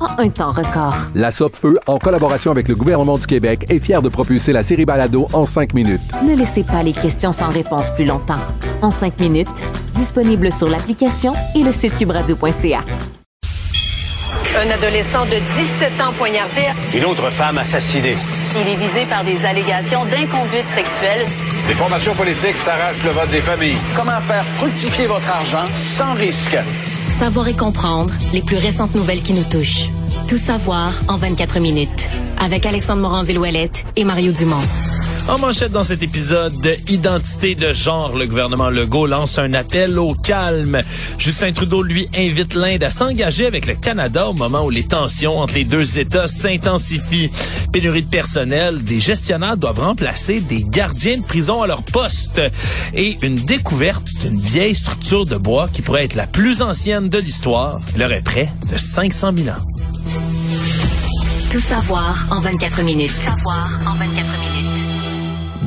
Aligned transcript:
en 0.00 0.22
un 0.22 0.28
temps 0.28 0.50
record. 0.50 0.94
La 1.14 1.30
Feu, 1.30 1.78
en 1.86 1.98
collaboration 1.98 2.50
avec 2.50 2.68
le 2.68 2.74
gouvernement 2.74 3.18
du 3.18 3.26
Québec, 3.26 3.66
est 3.68 3.78
fière 3.78 4.02
de 4.02 4.08
propulser 4.08 4.52
la 4.52 4.62
série 4.62 4.84
Balado 4.84 5.28
en 5.32 5.46
cinq 5.46 5.74
minutes. 5.74 6.00
Ne 6.26 6.34
laissez 6.36 6.64
pas 6.64 6.82
les 6.82 6.92
questions 6.92 7.32
sans 7.32 7.48
réponse 7.48 7.90
plus 7.90 8.04
longtemps. 8.04 8.40
En 8.82 8.90
cinq 8.90 9.18
minutes, 9.20 9.62
disponible 9.94 10.52
sur 10.52 10.68
l'application 10.68 11.32
et 11.54 11.62
le 11.62 11.72
site 11.72 11.96
cubradio.ca. 11.96 12.84
Un 14.58 14.70
adolescent 14.70 15.24
de 15.26 15.36
17 15.90 16.00
ans 16.00 16.12
poignardé. 16.16 16.62
Une 16.96 17.04
autre 17.04 17.28
femme 17.30 17.58
assassinée. 17.58 18.16
Il 18.54 18.68
est 18.68 18.76
visé 18.76 19.04
par 19.08 19.22
des 19.22 19.44
allégations 19.44 20.04
d'inconduite 20.06 20.64
sexuelle. 20.74 21.26
Les 21.68 21.74
formations 21.74 22.14
politiques 22.14 22.56
s'arrachent 22.56 23.04
le 23.04 23.10
vote 23.10 23.30
des 23.30 23.42
familles. 23.42 23.76
Comment 23.94 24.20
faire 24.22 24.44
fructifier 24.44 25.06
votre 25.06 25.28
argent 25.28 25.66
sans 25.82 26.14
risque? 26.14 26.56
Savoir 27.08 27.48
et 27.48 27.56
comprendre 27.56 28.12
les 28.32 28.42
plus 28.42 28.56
récentes 28.56 28.94
nouvelles 28.94 29.22
qui 29.22 29.32
nous 29.32 29.44
touchent. 29.44 29.90
Tout 30.28 30.36
savoir 30.36 30.92
en 31.08 31.16
24 31.16 31.60
minutes. 31.60 32.10
Avec 32.38 32.66
Alexandre 32.66 33.02
Morin-Villouellette 33.02 33.86
et 33.96 34.04
Mario 34.04 34.32
Dumont. 34.32 34.60
En 35.28 35.38
manchette 35.38 35.72
dans 35.72 35.82
cet 35.82 36.04
épisode 36.04 36.60
de 36.60 36.76
Identité 36.88 37.56
de 37.56 37.72
genre, 37.72 38.16
le 38.16 38.26
gouvernement 38.26 38.70
Legault 38.70 39.06
lance 39.06 39.38
un 39.38 39.52
appel 39.54 39.98
au 39.98 40.14
calme. 40.14 40.82
Justin 41.18 41.52
Trudeau 41.52 41.82
lui 41.82 42.08
invite 42.16 42.54
l'Inde 42.54 42.84
à 42.84 42.90
s'engager 42.90 43.44
avec 43.44 43.66
le 43.66 43.74
Canada 43.74 44.28
au 44.28 44.34
moment 44.34 44.64
où 44.64 44.70
les 44.70 44.86
tensions 44.86 45.38
entre 45.38 45.54
les 45.54 45.64
deux 45.64 45.98
États 45.98 46.28
s'intensifient. 46.28 47.30
Pénurie 47.72 48.04
de 48.04 48.08
personnel, 48.08 48.84
des 48.84 49.00
gestionnaires 49.00 49.56
doivent 49.56 49.80
remplacer 49.80 50.40
des 50.40 50.62
gardiens 50.62 51.18
de 51.18 51.24
prison 51.24 51.60
à 51.60 51.66
leur 51.66 51.82
poste. 51.82 52.40
Et 52.94 53.18
une 53.22 53.34
découverte 53.34 54.08
d'une 54.20 54.38
vieille 54.38 54.76
structure 54.76 55.26
de 55.26 55.36
bois 55.36 55.68
qui 55.72 55.82
pourrait 55.82 56.04
être 56.04 56.14
la 56.14 56.28
plus 56.28 56.62
ancienne 56.62 57.08
de 57.08 57.18
l'histoire. 57.18 57.80
Elle 57.96 58.04
aurait 58.04 58.22
près 58.22 58.48
de 58.70 58.76
500 58.76 59.32
000 59.36 59.48
ans. 59.48 59.64
Tout 61.50 61.58
savoir 61.58 62.26
en 62.30 62.40
24 62.40 62.82
minutes. 62.82 63.12
Tout 63.12 63.22
savoir 63.22 63.68
en 63.86 63.94
24 63.94 64.14
minutes. 64.14 64.65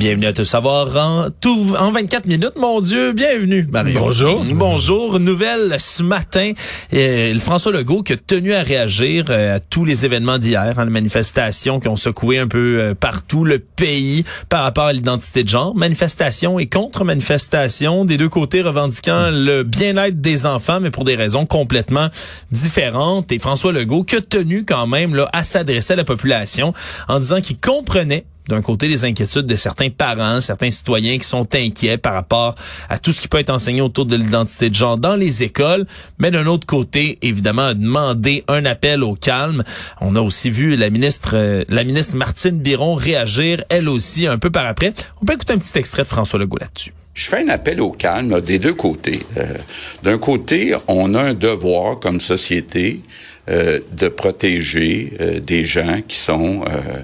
Bienvenue 0.00 0.28
à 0.28 0.32
Tout 0.32 0.46
savoir 0.46 0.96
en, 0.96 1.28
tout, 1.42 1.74
en 1.78 1.92
24 1.92 2.24
minutes. 2.24 2.54
Mon 2.56 2.80
Dieu, 2.80 3.12
bienvenue, 3.12 3.68
Mario. 3.70 4.00
Bonjour. 4.00 4.42
Bonjour. 4.54 5.20
Nouvelle 5.20 5.76
ce 5.78 6.02
matin, 6.02 6.52
euh, 6.94 7.38
François 7.38 7.70
Legault 7.70 8.02
qui 8.02 8.14
a 8.14 8.16
tenu 8.16 8.54
à 8.54 8.62
réagir 8.62 9.26
euh, 9.28 9.56
à 9.56 9.60
tous 9.60 9.84
les 9.84 10.06
événements 10.06 10.38
d'hier, 10.38 10.78
hein, 10.78 10.84
les 10.86 10.90
manifestations 10.90 11.80
qui 11.80 11.88
ont 11.88 11.96
secoué 11.96 12.38
un 12.38 12.48
peu 12.48 12.80
euh, 12.80 12.94
partout 12.94 13.44
le 13.44 13.58
pays 13.58 14.24
par 14.48 14.62
rapport 14.62 14.86
à 14.86 14.94
l'identité 14.94 15.44
de 15.44 15.50
genre. 15.50 15.76
Manifestations 15.76 16.58
et 16.58 16.66
contre-manifestations, 16.66 18.06
des 18.06 18.16
deux 18.16 18.30
côtés 18.30 18.62
revendiquant 18.62 19.28
le 19.30 19.64
bien-être 19.64 20.18
des 20.18 20.46
enfants, 20.46 20.80
mais 20.80 20.90
pour 20.90 21.04
des 21.04 21.14
raisons 21.14 21.44
complètement 21.44 22.08
différentes. 22.52 23.30
Et 23.32 23.38
François 23.38 23.74
Legault 23.74 24.04
qui 24.04 24.16
a 24.16 24.22
tenu 24.22 24.64
quand 24.64 24.86
même 24.86 25.14
là, 25.14 25.28
à 25.34 25.42
s'adresser 25.42 25.92
à 25.92 25.96
la 25.96 26.04
population 26.04 26.72
en 27.06 27.20
disant 27.20 27.42
qu'il 27.42 27.58
comprenait 27.58 28.24
d'un 28.48 28.62
côté 28.62 28.88
les 28.88 29.04
inquiétudes 29.04 29.46
de 29.46 29.56
certains 29.56 29.90
parents, 29.90 30.40
certains 30.40 30.70
citoyens 30.70 31.18
qui 31.18 31.26
sont 31.26 31.46
inquiets 31.54 31.98
par 31.98 32.14
rapport 32.14 32.54
à 32.88 32.98
tout 32.98 33.12
ce 33.12 33.20
qui 33.20 33.28
peut 33.28 33.38
être 33.38 33.50
enseigné 33.50 33.80
autour 33.80 34.06
de 34.06 34.16
l'identité 34.16 34.70
de 34.70 34.74
genre 34.74 34.98
dans 34.98 35.16
les 35.16 35.42
écoles, 35.42 35.86
mais 36.18 36.30
d'un 36.30 36.46
autre 36.46 36.66
côté, 36.66 37.18
évidemment, 37.22 37.74
demander 37.74 38.44
un 38.48 38.64
appel 38.64 39.02
au 39.02 39.14
calme. 39.14 39.62
On 40.00 40.16
a 40.16 40.20
aussi 40.20 40.50
vu 40.50 40.76
la 40.76 40.90
ministre, 40.90 41.32
euh, 41.34 41.64
la 41.68 41.84
ministre 41.84 42.16
Martine 42.16 42.58
Biron 42.58 42.94
réagir, 42.94 43.62
elle 43.68 43.88
aussi, 43.88 44.26
un 44.26 44.38
peu 44.38 44.50
par 44.50 44.66
après. 44.66 44.92
On 45.22 45.24
peut 45.24 45.34
écouter 45.34 45.52
un 45.52 45.58
petit 45.58 45.78
extrait 45.78 46.02
de 46.02 46.08
François 46.08 46.38
Legault 46.38 46.58
là-dessus. 46.58 46.92
Je 47.14 47.28
fais 47.28 47.42
un 47.42 47.48
appel 47.48 47.80
au 47.80 47.90
calme 47.90 48.40
des 48.40 48.58
deux 48.58 48.74
côtés. 48.74 49.20
Euh, 49.36 49.54
d'un 50.02 50.18
côté, 50.18 50.74
on 50.88 51.14
a 51.14 51.20
un 51.20 51.34
devoir 51.34 51.98
comme 51.98 52.20
société 52.20 53.00
euh, 53.48 53.80
de 53.92 54.08
protéger 54.08 55.40
des 55.42 55.64
gens 55.64 56.00
qui 56.06 56.16
sont 56.16 56.64
euh, 56.66 57.00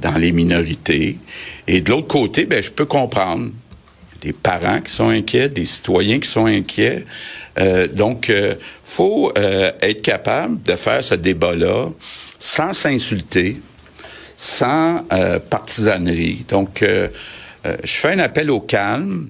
dans 0.00 0.18
les 0.18 0.32
minorités. 0.32 1.18
Et 1.66 1.80
de 1.80 1.90
l'autre 1.90 2.08
côté, 2.08 2.44
ben, 2.44 2.62
je 2.62 2.70
peux 2.70 2.84
comprendre 2.84 3.50
des 4.22 4.32
parents 4.32 4.80
qui 4.80 4.92
sont 4.92 5.08
inquiets, 5.08 5.48
des 5.48 5.64
citoyens 5.64 6.20
qui 6.20 6.28
sont 6.28 6.46
inquiets. 6.46 7.04
Euh, 7.58 7.86
donc, 7.88 8.30
euh, 8.30 8.54
faut 8.82 9.32
euh, 9.36 9.72
être 9.82 10.00
capable 10.00 10.62
de 10.62 10.76
faire 10.76 11.04
ce 11.04 11.14
débat-là 11.14 11.88
sans 12.38 12.72
s'insulter, 12.72 13.60
sans 14.36 15.04
partisanerie. 15.48 16.44
Donc, 16.48 16.84
je 16.84 17.92
fais 17.92 18.14
un 18.14 18.18
appel 18.18 18.50
au 18.50 18.58
calme. 18.58 19.28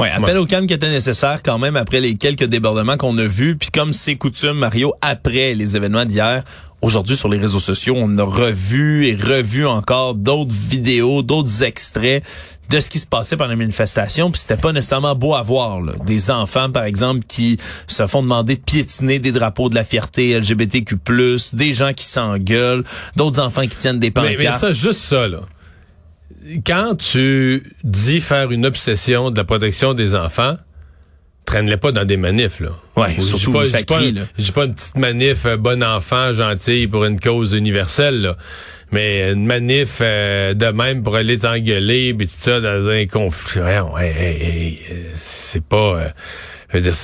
Oui, 0.00 0.08
appel 0.08 0.38
au 0.38 0.46
calme 0.46 0.66
qui 0.66 0.74
était 0.74 0.90
nécessaire 0.90 1.40
quand 1.44 1.58
même 1.60 1.76
après 1.76 2.00
les 2.00 2.16
quelques 2.16 2.46
débordements 2.46 2.96
qu'on 2.96 3.16
a 3.18 3.26
vus. 3.26 3.56
Puis 3.56 3.68
comme 3.72 3.92
c'est 3.92 4.16
coutume, 4.16 4.54
Mario, 4.54 4.94
après 5.00 5.54
les 5.54 5.76
événements 5.76 6.04
d'hier, 6.04 6.42
Aujourd'hui, 6.84 7.16
sur 7.16 7.30
les 7.30 7.38
réseaux 7.38 7.60
sociaux, 7.60 7.94
on 7.96 8.18
a 8.18 8.24
revu 8.24 9.06
et 9.06 9.14
revu 9.14 9.66
encore 9.66 10.14
d'autres 10.14 10.52
vidéos, 10.52 11.22
d'autres 11.22 11.62
extraits 11.62 12.22
de 12.68 12.78
ce 12.78 12.90
qui 12.90 12.98
se 12.98 13.06
passait 13.06 13.38
pendant 13.38 13.52
les 13.52 13.56
manifestations, 13.56 14.30
puis 14.30 14.42
c'était 14.42 14.58
pas 14.58 14.70
nécessairement 14.70 15.14
beau 15.14 15.34
à 15.34 15.40
voir. 15.40 15.80
Là. 15.80 15.94
Des 16.04 16.30
enfants, 16.30 16.70
par 16.70 16.84
exemple, 16.84 17.24
qui 17.26 17.56
se 17.86 18.06
font 18.06 18.22
demander 18.22 18.56
de 18.56 18.60
piétiner 18.60 19.18
des 19.18 19.32
drapeaux 19.32 19.70
de 19.70 19.74
la 19.74 19.84
fierté 19.84 20.38
LGBTQ+, 20.38 20.96
des 21.54 21.72
gens 21.72 21.94
qui 21.94 22.04
s'engueulent, 22.04 22.84
d'autres 23.16 23.40
enfants 23.40 23.66
qui 23.66 23.76
tiennent 23.78 23.98
des 23.98 24.10
pancartes. 24.10 24.36
Mais, 24.36 24.44
mais 24.44 24.52
ça, 24.52 24.74
juste 24.74 25.00
ça, 25.00 25.26
là. 25.26 25.40
Quand 26.66 26.96
tu 26.96 27.72
dis 27.82 28.20
faire 28.20 28.50
une 28.50 28.66
obsession 28.66 29.30
de 29.30 29.38
la 29.38 29.44
protection 29.44 29.94
des 29.94 30.14
enfants, 30.14 30.58
traîne-les 31.44 31.76
pas 31.76 31.92
dans 31.92 32.04
des 32.04 32.16
manifs, 32.16 32.60
là. 32.60 32.70
Ouais, 32.96 33.20
surtout 33.20 33.52
pas, 33.52 33.66
ça 33.66 33.78
pas, 33.86 34.00
J'ai 34.38 34.52
pas 34.52 34.64
une 34.64 34.74
petite 34.74 34.96
manif 34.96 35.46
euh, 35.46 35.56
bon 35.56 35.82
enfant, 35.82 36.32
gentille 36.32 36.86
pour 36.86 37.04
une 37.04 37.20
cause 37.20 37.52
universelle, 37.52 38.22
là. 38.22 38.36
Mais 38.92 39.32
une 39.32 39.46
manif 39.46 39.98
euh, 40.00 40.54
de 40.54 40.66
même 40.66 41.02
pour 41.02 41.16
aller 41.16 41.38
t'engueuler, 41.38 42.14
puis 42.14 42.26
tout 42.26 42.34
ça 42.38 42.60
dans 42.60 42.88
un 42.88 43.06
conflit. 43.06 43.60
Ouais, 43.60 44.78
c'est 45.14 45.64
pas... 45.64 45.76
Euh, 45.76 46.08
je 46.68 46.76
veux 46.76 46.82
dire, 46.82 46.94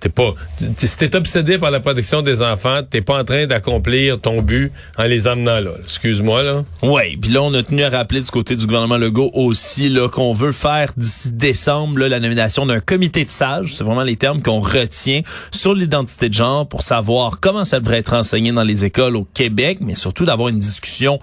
T'es 0.00 0.08
pas, 0.08 0.34
si 0.76 0.96
t'es 0.96 1.16
obsédé 1.16 1.58
par 1.58 1.70
la 1.70 1.80
protection 1.80 2.22
des 2.22 2.40
enfants, 2.40 2.80
t'es 2.88 3.00
pas 3.00 3.18
en 3.18 3.24
train 3.24 3.46
d'accomplir 3.46 4.20
ton 4.20 4.42
but 4.42 4.72
en 4.96 5.04
les 5.04 5.26
amenant 5.26 5.58
là. 5.60 5.70
Excuse-moi 5.80 6.42
là. 6.44 6.64
Oui, 6.82 7.16
puis 7.16 7.32
là 7.32 7.42
on 7.42 7.52
a 7.54 7.62
tenu 7.62 7.82
à 7.82 7.90
rappeler 7.90 8.20
du 8.20 8.30
côté 8.30 8.54
du 8.54 8.66
gouvernement 8.66 8.98
Legault 8.98 9.30
aussi 9.34 9.88
là 9.88 10.08
qu'on 10.08 10.32
veut 10.32 10.52
faire 10.52 10.92
d'ici 10.96 11.32
décembre 11.32 11.98
là, 11.98 12.08
la 12.08 12.20
nomination 12.20 12.64
d'un 12.64 12.80
comité 12.80 13.24
de 13.24 13.30
sages. 13.30 13.74
C'est 13.74 13.84
vraiment 13.84 14.04
les 14.04 14.16
termes 14.16 14.40
qu'on 14.40 14.60
retient 14.60 15.22
sur 15.50 15.74
l'identité 15.74 16.28
de 16.28 16.34
genre 16.34 16.68
pour 16.68 16.82
savoir 16.82 17.40
comment 17.40 17.64
ça 17.64 17.80
devrait 17.80 17.98
être 17.98 18.14
enseigné 18.14 18.52
dans 18.52 18.62
les 18.62 18.84
écoles 18.84 19.16
au 19.16 19.26
Québec, 19.34 19.78
mais 19.80 19.94
surtout 19.94 20.24
d'avoir 20.24 20.48
une 20.48 20.58
discussion 20.58 21.18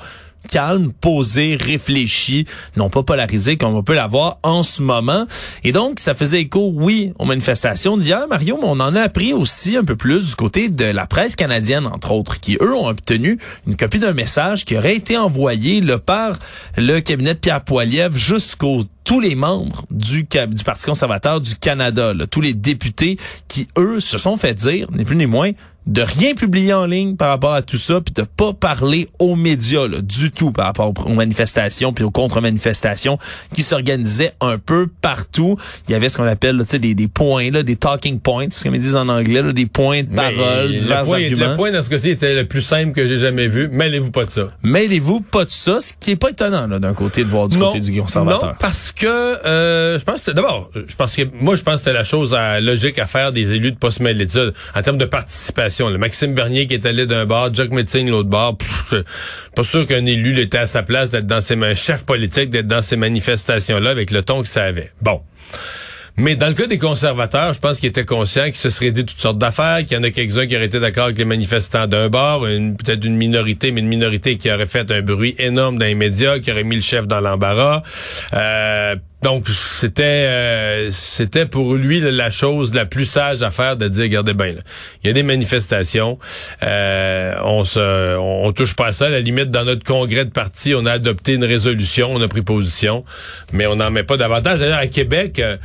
calme, 0.45 0.91
posé, 1.01 1.57
réfléchi, 1.59 2.45
non 2.77 2.89
pas 2.89 3.03
polarisé 3.03 3.57
comme 3.57 3.75
on 3.75 3.83
peut 3.83 3.95
l'avoir 3.95 4.39
en 4.43 4.63
ce 4.63 4.81
moment. 4.81 5.25
Et 5.63 5.71
donc, 5.71 5.99
ça 5.99 6.15
faisait 6.15 6.41
écho, 6.41 6.71
oui, 6.73 7.13
aux 7.19 7.25
manifestations 7.25 7.97
d'hier, 7.97 8.27
Mario, 8.29 8.57
mais 8.61 8.67
on 8.67 8.79
en 8.79 8.95
a 8.95 9.01
appris 9.01 9.33
aussi 9.33 9.77
un 9.77 9.83
peu 9.83 9.95
plus 9.95 10.29
du 10.29 10.35
côté 10.35 10.69
de 10.69 10.85
la 10.85 11.07
presse 11.07 11.35
canadienne, 11.35 11.87
entre 11.87 12.11
autres, 12.11 12.39
qui, 12.39 12.57
eux, 12.61 12.75
ont 12.75 12.87
obtenu 12.87 13.39
une 13.67 13.75
copie 13.75 13.99
d'un 13.99 14.13
message 14.13 14.65
qui 14.65 14.77
aurait 14.77 14.95
été 14.95 15.17
envoyé 15.17 15.81
le 15.81 15.97
par 15.97 16.37
le 16.77 16.99
cabinet 16.99 17.33
de 17.33 17.39
Pierre 17.39 17.61
Poilievre 17.61 18.17
jusqu'aux 18.17 18.83
tous 19.03 19.19
les 19.19 19.35
membres 19.35 19.85
du, 19.91 20.23
du 20.23 20.63
Parti 20.63 20.85
conservateur 20.85 21.39
du 21.39 21.55
Canada, 21.55 22.13
tous 22.29 22.41
les 22.41 22.53
députés 22.53 23.17
qui, 23.47 23.67
eux, 23.77 23.99
se 23.99 24.17
sont 24.17 24.35
fait 24.35 24.55
dire, 24.55 24.87
ni 24.91 25.05
plus 25.05 25.15
ni 25.15 25.27
moins, 25.27 25.51
de 25.87 26.01
rien 26.01 26.33
publier 26.33 26.73
en 26.73 26.85
ligne 26.85 27.15
par 27.15 27.29
rapport 27.29 27.53
à 27.53 27.61
tout 27.61 27.77
ça, 27.77 28.01
puis 28.01 28.13
de 28.13 28.23
pas 28.23 28.53
parler 28.53 29.07
aux 29.19 29.35
médias 29.35 29.87
là, 29.87 30.01
du 30.01 30.31
tout 30.31 30.51
par 30.51 30.65
rapport 30.65 30.93
aux 31.05 31.13
manifestations 31.13 31.93
puis 31.93 32.03
aux 32.03 32.11
contre-manifestations 32.11 33.17
qui 33.53 33.63
s'organisaient 33.63 34.33
un 34.41 34.57
peu 34.57 34.87
partout. 35.01 35.57
Il 35.87 35.91
y 35.91 35.95
avait 35.95 36.09
ce 36.09 36.17
qu'on 36.17 36.25
appelle 36.25 36.57
là, 36.57 36.63
des, 36.63 36.95
des 36.95 37.07
points, 37.07 37.51
là, 37.51 37.63
des 37.63 37.75
talking 37.75 38.19
points, 38.19 38.47
ce 38.49 38.63
qu'ils 38.63 38.79
disent 38.79 38.95
en 38.95 39.09
anglais, 39.09 39.41
là, 39.41 39.53
des 39.53 39.65
points 39.65 40.03
de 40.03 40.13
parole, 40.13 40.75
divers 40.75 41.01
le 41.01 41.05
point, 41.05 41.21
arguments. 41.21 41.49
Le 41.49 41.55
point 41.55 41.71
dans 41.71 41.81
ce 41.81 41.89
cas-ci 41.89 42.09
était 42.09 42.33
le 42.33 42.47
plus 42.47 42.61
simple 42.61 42.91
que 42.91 43.07
j'ai 43.07 43.17
jamais 43.17 43.47
vu. 43.47 43.69
Mêlez-vous 43.69 44.11
pas 44.11 44.25
de 44.25 44.31
ça. 44.31 44.49
Mêlez-vous 44.63 45.21
pas 45.21 45.45
de 45.45 45.51
ça, 45.51 45.79
ce 45.79 45.93
qui 45.99 46.11
est 46.11 46.15
pas 46.15 46.29
étonnant 46.29 46.67
là, 46.67 46.79
d'un 46.79 46.93
côté 46.93 47.23
de 47.23 47.29
voir 47.29 47.47
du 47.47 47.57
côté 47.57 47.79
du 47.79 47.99
conservateur. 47.99 48.49
Non, 48.49 48.55
parce 48.59 48.91
que 48.91 49.05
euh, 49.05 49.99
je 49.99 50.03
pense 50.03 50.23
que 50.23 50.31
d'abord, 50.31 50.71
je 50.73 50.95
pense 50.95 51.15
que 51.15 51.23
moi 51.39 51.55
je 51.55 51.63
pense 51.63 51.75
que 51.75 51.81
c'est 51.81 51.93
la 51.93 52.03
chose 52.03 52.33
à, 52.33 52.59
logique 52.59 52.97
à 52.99 53.07
faire 53.07 53.31
des 53.31 53.53
élus 53.53 53.71
de 53.71 53.77
pas 53.77 53.91
se 53.91 54.01
mêler 54.01 54.25
de 54.25 54.31
ça 54.31 54.45
en 54.75 54.81
termes 54.81 54.97
de 54.97 55.05
participation. 55.05 55.74
Maxime 55.83 56.33
Bernier 56.33 56.67
qui 56.67 56.73
est 56.73 56.85
allé 56.85 57.05
d'un 57.05 57.25
bord, 57.25 57.53
Jack 57.53 57.71
Metzing 57.71 58.09
l'autre 58.09 58.29
bord. 58.29 58.57
pff, 58.57 59.03
pas 59.55 59.63
sûr 59.63 59.85
qu'un 59.85 60.05
élu 60.05 60.39
était 60.39 60.57
à 60.57 60.67
sa 60.67 60.83
place 60.83 61.09
d'être 61.09 61.27
dans 61.27 61.41
ses 61.41 61.55
un 61.55 61.73
chef 61.73 62.03
politique 62.03 62.49
d'être 62.49 62.67
dans 62.67 62.81
ces 62.81 62.97
manifestations 62.97 63.79
là 63.79 63.89
avec 63.89 64.11
le 64.11 64.21
ton 64.21 64.41
que 64.41 64.47
ça 64.47 64.63
avait. 64.63 64.91
Bon. 65.01 65.21
Mais 66.17 66.37
dans 66.37 66.47
le 66.47 66.53
cas 66.53 66.67
des 66.67 66.77
conservateurs, 66.77 67.53
je 67.53 67.59
pense 67.59 67.79
qu'ils 67.79 67.89
étaient 67.89 68.05
conscients 68.05 68.45
qu'ils 68.45 68.55
se 68.55 68.69
seraient 68.69 68.91
dit 68.91 69.03
toutes 69.03 69.19
sortes 69.19 69.37
d'affaires, 69.37 69.79
qu'il 69.85 69.97
y 69.97 69.99
en 69.99 70.03
a 70.03 70.11
quelques-uns 70.11 70.47
qui 70.47 70.55
auraient 70.55 70.65
été 70.65 70.79
d'accord 70.79 71.05
avec 71.05 71.17
les 71.17 71.25
manifestants 71.25 71.87
d'un 71.87 72.07
bord, 72.07 72.41
peut-être 72.41 73.03
une 73.03 73.17
minorité, 73.17 73.71
mais 73.71 73.81
une 73.81 73.89
minorité 73.89 74.37
qui 74.37 74.49
aurait 74.49 74.65
fait 74.65 74.89
un 74.91 75.01
bruit 75.01 75.35
énorme 75.39 75.77
dans 75.77 75.85
les 75.85 75.95
médias, 75.95 76.39
qui 76.39 76.51
aurait 76.51 76.63
mis 76.63 76.75
le 76.75 76.81
chef 76.81 77.05
dans 77.05 77.19
l'embarras. 77.19 77.81
Euh, 78.33 78.95
donc 79.25 79.47
c'était 79.47 80.03
euh, 80.03 80.91
c'était 80.91 81.47
pour 81.47 81.73
lui 81.73 81.99
la 81.99 82.29
chose 82.29 82.71
la 82.75 82.85
plus 82.85 83.05
sage 83.05 83.41
à 83.41 83.49
faire 83.49 83.75
de 83.75 83.87
dire 83.87 84.03
regardez 84.03 84.35
bien 84.35 84.53
il 85.03 85.07
y 85.07 85.09
a 85.09 85.13
des 85.13 85.23
manifestations 85.23 86.19
euh, 86.61 87.33
on 87.43 87.63
se 87.63 88.51
touche 88.51 88.75
pas 88.75 88.85
à 88.85 88.91
ça. 88.91 89.07
À 89.07 89.09
la 89.09 89.21
limite 89.21 89.49
dans 89.49 89.65
notre 89.65 89.83
congrès 89.83 90.25
de 90.25 90.29
parti 90.29 90.75
on 90.75 90.85
a 90.85 90.91
adopté 90.91 91.33
une 91.33 91.43
résolution 91.43 92.11
on 92.13 92.21
a 92.21 92.27
pris 92.27 92.43
position 92.43 93.03
mais 93.51 93.65
on 93.65 93.77
n'en 93.77 93.89
met 93.89 94.03
pas 94.03 94.15
davantage. 94.15 94.59
D'ailleurs 94.59 94.77
à 94.77 94.85
Québec 94.85 95.39
euh, 95.39 95.57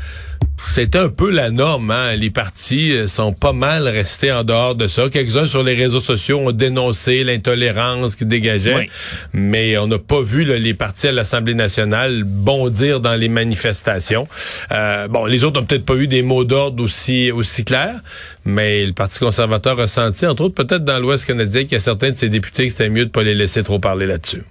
c'était 0.62 0.98
un 0.98 1.08
peu 1.08 1.30
la 1.30 1.50
norme. 1.50 1.90
Hein? 1.90 2.16
Les 2.16 2.30
partis 2.30 2.92
euh, 2.92 3.06
sont 3.06 3.32
pas 3.32 3.52
mal 3.52 3.88
restés 3.88 4.30
en 4.32 4.44
dehors 4.44 4.74
de 4.74 4.86
ça. 4.86 5.08
Quelques-uns 5.08 5.46
sur 5.46 5.62
les 5.62 5.74
réseaux 5.74 6.00
sociaux 6.00 6.38
ont 6.38 6.52
dénoncé 6.52 7.24
l'intolérance 7.24 8.14
qui 8.14 8.26
dégageait, 8.26 8.74
Oui. 8.74 8.90
mais 9.32 9.78
on 9.78 9.86
n'a 9.86 9.98
pas 9.98 10.20
vu 10.22 10.44
là, 10.44 10.58
les 10.58 10.74
partis 10.74 11.08
à 11.08 11.12
l'Assemblée 11.12 11.54
nationale 11.54 12.24
bondir 12.24 13.00
dans 13.00 13.14
les 13.16 13.28
manifestations. 13.28 14.28
Euh, 14.72 15.08
bon, 15.08 15.26
les 15.26 15.44
autres 15.44 15.60
n'ont 15.60 15.66
peut-être 15.66 15.84
pas 15.86 15.94
eu 15.96 16.06
des 16.06 16.22
mots 16.22 16.44
d'ordre 16.44 16.82
aussi 16.82 17.30
aussi 17.30 17.64
clairs, 17.64 18.00
mais 18.44 18.84
le 18.86 18.92
Parti 18.92 19.18
conservateur 19.18 19.78
a 19.80 19.86
senti, 19.86 20.26
entre 20.26 20.44
autres 20.44 20.54
peut-être 20.54 20.84
dans 20.84 20.98
l'Ouest 20.98 21.26
canadien, 21.26 21.62
qu'il 21.62 21.72
y 21.72 21.76
a 21.76 21.80
certains 21.80 22.10
de 22.10 22.16
ses 22.16 22.28
députés 22.28 22.66
que 22.66 22.72
c'était 22.72 22.88
mieux 22.90 23.06
de 23.06 23.10
pas 23.10 23.22
les 23.22 23.34
laisser 23.34 23.62
trop 23.62 23.78
parler 23.78 24.06
là-dessus. 24.06 24.42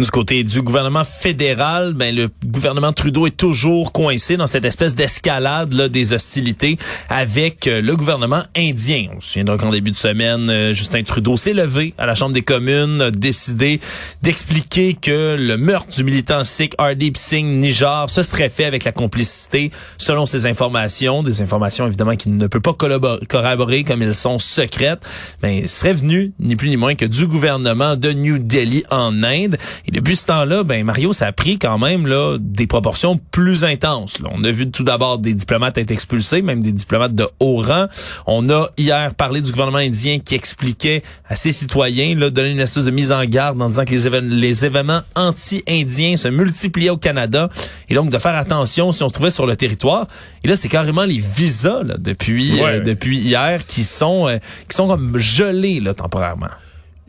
Du 0.00 0.10
côté 0.10 0.44
du 0.44 0.62
gouvernement 0.62 1.04
fédéral, 1.04 1.92
ben 1.92 2.14
le 2.14 2.30
gouvernement 2.46 2.90
Trudeau 2.90 3.26
est 3.26 3.36
toujours 3.36 3.92
coincé 3.92 4.38
dans 4.38 4.46
cette 4.46 4.64
espèce 4.64 4.94
d'escalade 4.94 5.74
là, 5.74 5.90
des 5.90 6.14
hostilités 6.14 6.78
avec 7.10 7.66
euh, 7.66 7.82
le 7.82 7.94
gouvernement 7.94 8.42
indien. 8.56 9.08
On 9.14 9.20
se 9.20 9.32
souviendra 9.32 9.58
qu'en 9.58 9.68
début 9.68 9.90
de 9.90 9.98
semaine, 9.98 10.48
euh, 10.48 10.72
Justin 10.72 11.02
Trudeau 11.02 11.36
s'est 11.36 11.52
levé 11.52 11.92
à 11.98 12.06
la 12.06 12.14
Chambre 12.14 12.32
des 12.32 12.40
communes, 12.40 13.02
a 13.02 13.10
décidé 13.10 13.78
d'expliquer 14.22 14.94
que 14.94 15.36
le 15.38 15.58
meurtre 15.58 15.94
du 15.94 16.02
militant 16.02 16.44
sikh 16.44 16.74
Hardeep 16.78 17.18
Singh 17.18 17.60
Nijar 17.60 18.08
se 18.08 18.22
serait 18.22 18.48
fait 18.48 18.64
avec 18.64 18.84
la 18.84 18.92
complicité, 18.92 19.70
selon 19.98 20.24
ses 20.24 20.46
informations, 20.46 21.22
des 21.22 21.42
informations 21.42 21.86
évidemment 21.86 22.16
qu'il 22.16 22.38
ne 22.38 22.46
peut 22.46 22.60
pas 22.60 22.72
corroborer 22.72 23.84
comme 23.84 24.00
elles 24.00 24.14
sont 24.14 24.38
secrètes, 24.38 25.06
mais 25.42 25.66
serait 25.66 25.92
venu 25.92 26.32
ni 26.40 26.56
plus 26.56 26.70
ni 26.70 26.78
moins 26.78 26.94
que 26.94 27.04
du 27.04 27.26
gouvernement 27.26 27.96
de 27.96 28.12
New 28.12 28.38
Delhi 28.38 28.82
en 28.90 29.22
Inde. 29.22 29.58
Et 29.90 29.92
depuis 29.92 30.14
ce 30.14 30.24
temps-là, 30.26 30.62
ben 30.62 30.84
Mario, 30.84 31.12
ça 31.12 31.26
a 31.26 31.32
pris 31.32 31.58
quand 31.58 31.76
même 31.76 32.06
là 32.06 32.36
des 32.38 32.68
proportions 32.68 33.18
plus 33.32 33.64
intenses. 33.64 34.20
là. 34.20 34.28
On 34.32 34.44
a 34.44 34.50
vu 34.52 34.70
tout 34.70 34.84
d'abord 34.84 35.18
des 35.18 35.34
diplomates 35.34 35.78
être 35.78 35.90
expulsés, 35.90 36.42
même 36.42 36.62
des 36.62 36.70
diplomates 36.70 37.14
de 37.14 37.26
haut 37.40 37.56
rang. 37.56 37.86
On 38.26 38.48
a 38.50 38.68
hier 38.76 39.12
parlé 39.14 39.40
du 39.40 39.50
gouvernement 39.50 39.78
indien 39.78 40.20
qui 40.20 40.36
expliquait 40.36 41.02
à 41.28 41.34
ses 41.34 41.50
citoyens, 41.50 42.14
là, 42.14 42.30
donner 42.30 42.50
une 42.50 42.60
espèce 42.60 42.84
de 42.84 42.92
mise 42.92 43.10
en 43.10 43.24
garde 43.24 43.60
en 43.60 43.68
disant 43.68 43.84
que 43.84 43.90
les, 43.90 44.06
évén- 44.06 44.28
les 44.28 44.64
événements 44.64 45.00
anti-indiens 45.16 46.16
se 46.16 46.28
multipliaient 46.28 46.90
au 46.90 46.96
Canada 46.96 47.48
et 47.88 47.94
donc 47.94 48.10
de 48.10 48.18
faire 48.18 48.36
attention 48.36 48.92
si 48.92 49.02
on 49.02 49.08
se 49.08 49.14
trouvait 49.14 49.30
sur 49.30 49.46
le 49.46 49.56
territoire. 49.56 50.06
Et 50.44 50.48
là, 50.48 50.54
c'est 50.54 50.68
carrément 50.68 51.04
les 51.04 51.18
visas 51.18 51.82
là, 51.82 51.96
depuis 51.98 52.52
Ouais. 52.60 52.76
euh, 52.76 52.80
depuis 52.80 53.18
hier 53.18 53.66
qui 53.66 53.82
sont 53.84 54.28
euh, 54.28 54.38
qui 54.68 54.76
sont 54.76 54.86
comme 54.86 55.18
gelés 55.18 55.80
là 55.80 55.94
temporairement. 55.94 56.48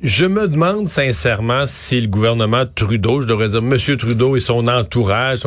Je 0.03 0.25
me 0.25 0.47
demande 0.47 0.87
sincèrement 0.87 1.67
si 1.67 2.01
le 2.01 2.07
gouvernement 2.07 2.65
Trudeau, 2.65 3.21
je 3.21 3.27
devrais 3.27 3.49
dire 3.49 3.61
Monsieur 3.61 3.97
Trudeau 3.97 4.35
et 4.35 4.39
son 4.39 4.67
entourage 4.67 5.41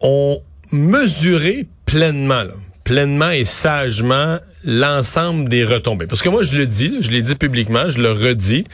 ont 0.00 0.42
mesuré 0.72 1.68
pleinement, 1.84 2.44
pleinement 2.82 3.30
et 3.30 3.44
sagement 3.44 4.38
l'ensemble 4.64 5.48
des 5.48 5.64
retombées. 5.64 6.08
Parce 6.08 6.22
que 6.22 6.28
moi, 6.28 6.42
je 6.42 6.56
le 6.56 6.66
dis, 6.66 6.92
je 7.00 7.10
l'ai 7.10 7.22
dit 7.22 7.36
publiquement, 7.36 7.88
je 7.88 7.98
le 7.98 8.10
redis. 8.10 8.64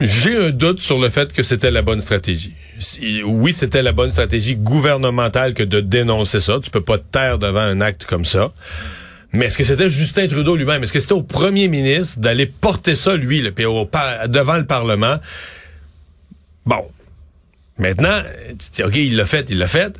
J'ai 0.00 0.36
un 0.36 0.50
doute 0.50 0.80
sur 0.80 0.98
le 0.98 1.08
fait 1.08 1.32
que 1.32 1.42
c'était 1.42 1.70
la 1.70 1.80
bonne 1.80 2.02
stratégie. 2.02 2.54
Oui, 3.24 3.54
c'était 3.54 3.82
la 3.82 3.92
bonne 3.92 4.10
stratégie 4.10 4.56
gouvernementale 4.56 5.54
que 5.54 5.62
de 5.62 5.80
dénoncer 5.80 6.42
ça. 6.42 6.58
Tu 6.62 6.70
peux 6.70 6.80
pas 6.82 6.98
te 6.98 7.04
taire 7.10 7.38
devant 7.38 7.60
un 7.60 7.80
acte 7.80 8.04
comme 8.04 8.26
ça. 8.26 8.52
Mais 9.32 9.46
est-ce 9.46 9.56
que 9.58 9.64
c'était 9.64 9.88
Justin 9.88 10.26
Trudeau 10.26 10.56
lui-même? 10.56 10.82
Est-ce 10.82 10.92
que 10.92 11.00
c'était 11.00 11.12
au 11.12 11.22
premier 11.22 11.68
ministre 11.68 12.18
d'aller 12.20 12.46
porter 12.46 12.96
ça, 12.96 13.16
lui, 13.16 13.46
au 13.64 13.86
par- 13.86 14.28
devant 14.28 14.56
le 14.56 14.66
Parlement? 14.66 15.18
Bon. 16.66 16.90
Maintenant, 17.78 18.22
OK, 18.84 18.96
il 18.96 19.16
l'a 19.16 19.26
fait, 19.26 19.46
il 19.48 19.58
l'a 19.58 19.68
fait. 19.68 19.98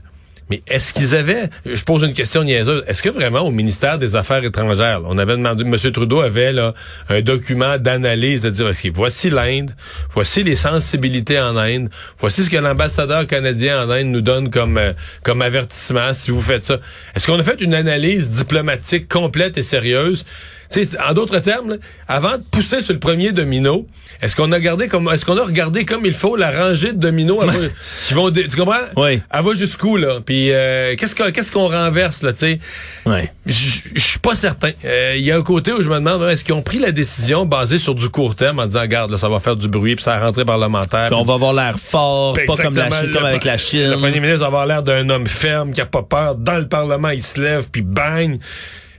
Mais 0.51 0.63
est-ce 0.67 0.93
qu'ils 0.93 1.15
avaient, 1.15 1.49
je 1.65 1.83
pose 1.85 2.03
une 2.03 2.13
question 2.13 2.43
niaiseuse, 2.45 2.83
est-ce 2.87 3.03
que 3.03 3.09
vraiment 3.09 3.41
au 3.41 3.51
ministère 3.51 3.99
des 3.99 4.17
Affaires 4.17 4.45
étrangères, 4.45 5.01
là, 5.01 5.07
on 5.09 5.17
avait 5.17 5.37
demandé, 5.37 5.65
M. 5.65 5.77
Trudeau 5.93 6.21
avait 6.21 6.53
là, 6.53 6.75
un 7.09 7.21
document 7.21 7.79
d'analyse 7.79 8.43
de 8.43 8.51
dire, 8.51 8.67
OK, 8.67 8.91
voici 8.93 9.31
l'Inde, 9.31 9.75
voici 10.11 10.43
les 10.43 10.57
sensibilités 10.57 11.41
en 11.41 11.57
Inde, 11.57 11.89
voici 12.19 12.43
ce 12.43 12.51
que 12.51 12.57
l'ambassadeur 12.57 13.27
canadien 13.27 13.85
en 13.85 13.91
Inde 13.91 14.09
nous 14.09 14.21
donne 14.21 14.51
comme, 14.51 14.77
euh, 14.77 14.93
comme 15.23 15.41
avertissement 15.43 16.13
si 16.13 16.31
vous 16.31 16.43
faites 16.43 16.65
ça. 16.65 16.79
Est-ce 17.15 17.27
qu'on 17.27 17.39
a 17.39 17.43
fait 17.43 17.61
une 17.61 17.75
analyse 17.75 18.31
diplomatique 18.31 19.09
complète 19.09 19.57
et 19.57 19.63
sérieuse? 19.63 20.25
Tu 20.71 20.85
sais, 20.85 21.01
en 21.01 21.15
d'autres 21.15 21.41
termes, 21.41 21.71
là, 21.71 21.77
avant 22.07 22.39
de 22.39 22.45
pousser 22.49 22.81
sur 22.81 22.93
le 22.93 23.01
premier 23.01 23.33
domino, 23.33 23.89
est-ce 24.23 24.37
qu'on 24.37 24.53
a 24.53 24.61
gardé 24.61 24.87
comme 24.87 25.09
est-ce 25.09 25.25
qu'on 25.25 25.37
a 25.37 25.45
regardé 25.45 25.85
comme 25.85 26.07
il 26.07 26.13
faut 26.13 26.37
la 26.37 26.53
rangée 26.53 26.93
de 26.93 26.99
dominos 26.99 27.45
qui 28.07 28.15
vont 28.15 28.31
tu 28.31 28.57
comprends? 28.57 28.77
Oui. 28.97 29.21
Elle 29.33 29.45
va 29.45 29.55
jusqu'où 29.55 29.97
là 29.97 30.21
Puis 30.25 30.40
euh, 30.51 30.95
qu'est-ce 30.97 31.53
qu'on 31.53 31.69
renverse 31.69 32.23
là, 32.23 32.33
tu 32.33 32.39
sais? 32.39 32.59
Ouais. 33.07 33.31
Je 33.47 34.01
suis 34.01 34.19
pas 34.19 34.35
certain. 34.35 34.71
Euh, 34.85 35.15
Il 35.17 35.23
y 35.25 35.31
a 35.33 35.37
un 35.37 35.43
côté 35.43 35.73
où 35.73 35.81
je 35.83 35.89
me 35.89 35.97
demande 35.97 36.23
est-ce 36.31 36.43
qu'ils 36.45 36.55
ont 36.55 36.63
pris 36.63 36.79
la 36.79 36.93
décision 36.93 37.45
basée 37.47 37.79
sur 37.79 37.95
du 37.95 38.09
court 38.09 38.35
terme 38.35 38.59
en 38.61 38.67
disant 38.67 38.81
regarde 38.81 39.11
là, 39.11 39.19
ça 39.19 39.29
va 39.29 39.41
faire 39.41 39.57
du 39.57 39.69
bruit 39.69 39.97
puis 39.97 40.05
ça 40.05 40.15
a 40.15 40.21
rentré 40.21 40.45
parlementaire. 40.45 41.07
Puis 41.09 41.17
on 41.17 41.25
va 41.25 41.35
avoir 41.35 41.53
l'air 41.53 41.79
fort, 41.79 42.33
pas 42.47 42.57
comme, 42.57 42.75
la. 42.77 42.91
Chine- 42.91 43.11
comme 43.13 43.25
avec 43.25 43.45
la 43.45 43.59
Chine. 43.59 43.91
Le 43.91 43.97
premier 43.99 44.21
ministre 44.21 44.41
va 44.41 44.47
avoir 44.47 44.67
l'air 44.67 44.83
d'un 44.83 45.09
homme 45.11 45.27
ferme 45.27 45.73
qui 45.73 45.81
a 45.81 45.87
pas 45.87 46.03
peur. 46.03 46.35
Dans 46.37 46.57
le 46.59 46.69
Parlement, 46.69 47.11
il 47.11 47.23
se 47.23 47.41
lève 47.41 47.69
puis 47.71 47.83
bang. 47.83 48.39